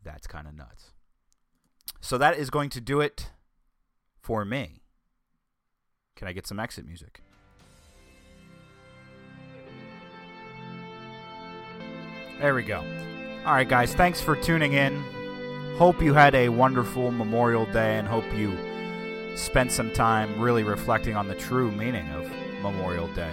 That's 0.01 0.25
kind 0.25 0.47
of 0.47 0.55
nuts. 0.55 0.93
So 1.99 2.17
that 2.17 2.37
is 2.37 2.49
going 2.49 2.69
to 2.69 2.79
do 2.79 3.01
it 3.01 3.31
for 4.21 4.45
me. 4.45 4.83
Can 6.17 6.27
I 6.27 6.33
get 6.33 6.47
some 6.47 6.59
exit 6.59 6.85
music? 6.87 7.21
There 12.39 12.55
we 12.55 12.63
go. 12.63 12.83
All 13.45 13.53
right, 13.53 13.69
guys, 13.69 13.93
thanks 13.93 14.19
for 14.19 14.35
tuning 14.35 14.73
in. 14.73 15.01
Hope 15.77 16.01
you 16.01 16.15
had 16.15 16.33
a 16.33 16.49
wonderful 16.49 17.11
Memorial 17.11 17.65
Day 17.67 17.97
and 17.97 18.07
hope 18.07 18.25
you 18.35 18.57
spent 19.35 19.71
some 19.71 19.91
time 19.91 20.41
really 20.41 20.63
reflecting 20.63 21.15
on 21.15 21.27
the 21.27 21.35
true 21.35 21.71
meaning 21.71 22.09
of 22.09 22.27
Memorial 22.63 23.07
Day. 23.13 23.31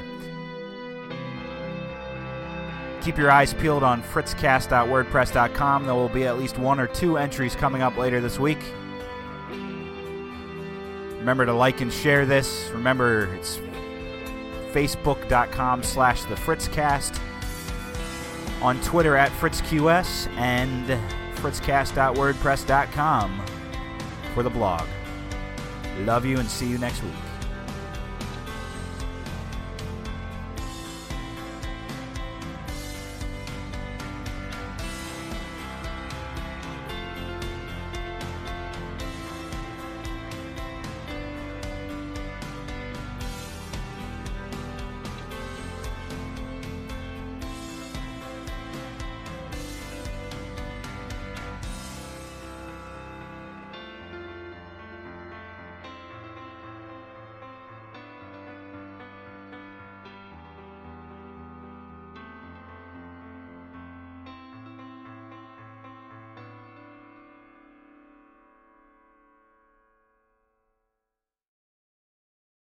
Keep 3.01 3.17
your 3.17 3.31
eyes 3.31 3.55
peeled 3.55 3.83
on 3.83 4.03
fritzcast.wordpress.com. 4.03 5.87
There 5.87 5.95
will 5.95 6.09
be 6.11 6.27
at 6.27 6.39
least 6.39 6.59
one 6.59 6.79
or 6.79 6.87
two 6.87 7.17
entries 7.17 7.57
coming 7.57 7.81
up 7.81 7.97
later 7.97 8.21
this 8.21 8.39
week. 8.39 8.61
Remember 11.25 11.47
to 11.47 11.55
like 11.55 11.81
and 11.81 11.91
share 11.91 12.27
this. 12.27 12.69
Remember, 12.75 13.35
it's 13.35 13.59
facebook.com 14.73 15.83
slash 15.83 16.23
the 16.25 16.35
fritzcast, 16.35 17.19
on 18.61 18.79
Twitter 18.83 19.17
at 19.17 19.33
fritzqs, 19.33 20.29
and 20.37 20.87
fritzcast.wordpress.com 21.37 23.43
for 24.35 24.43
the 24.43 24.51
blog. 24.51 24.87
Love 26.01 26.27
you 26.27 26.37
and 26.37 26.47
see 26.47 26.69
you 26.69 26.77
next 26.77 27.03
week. 27.03 27.24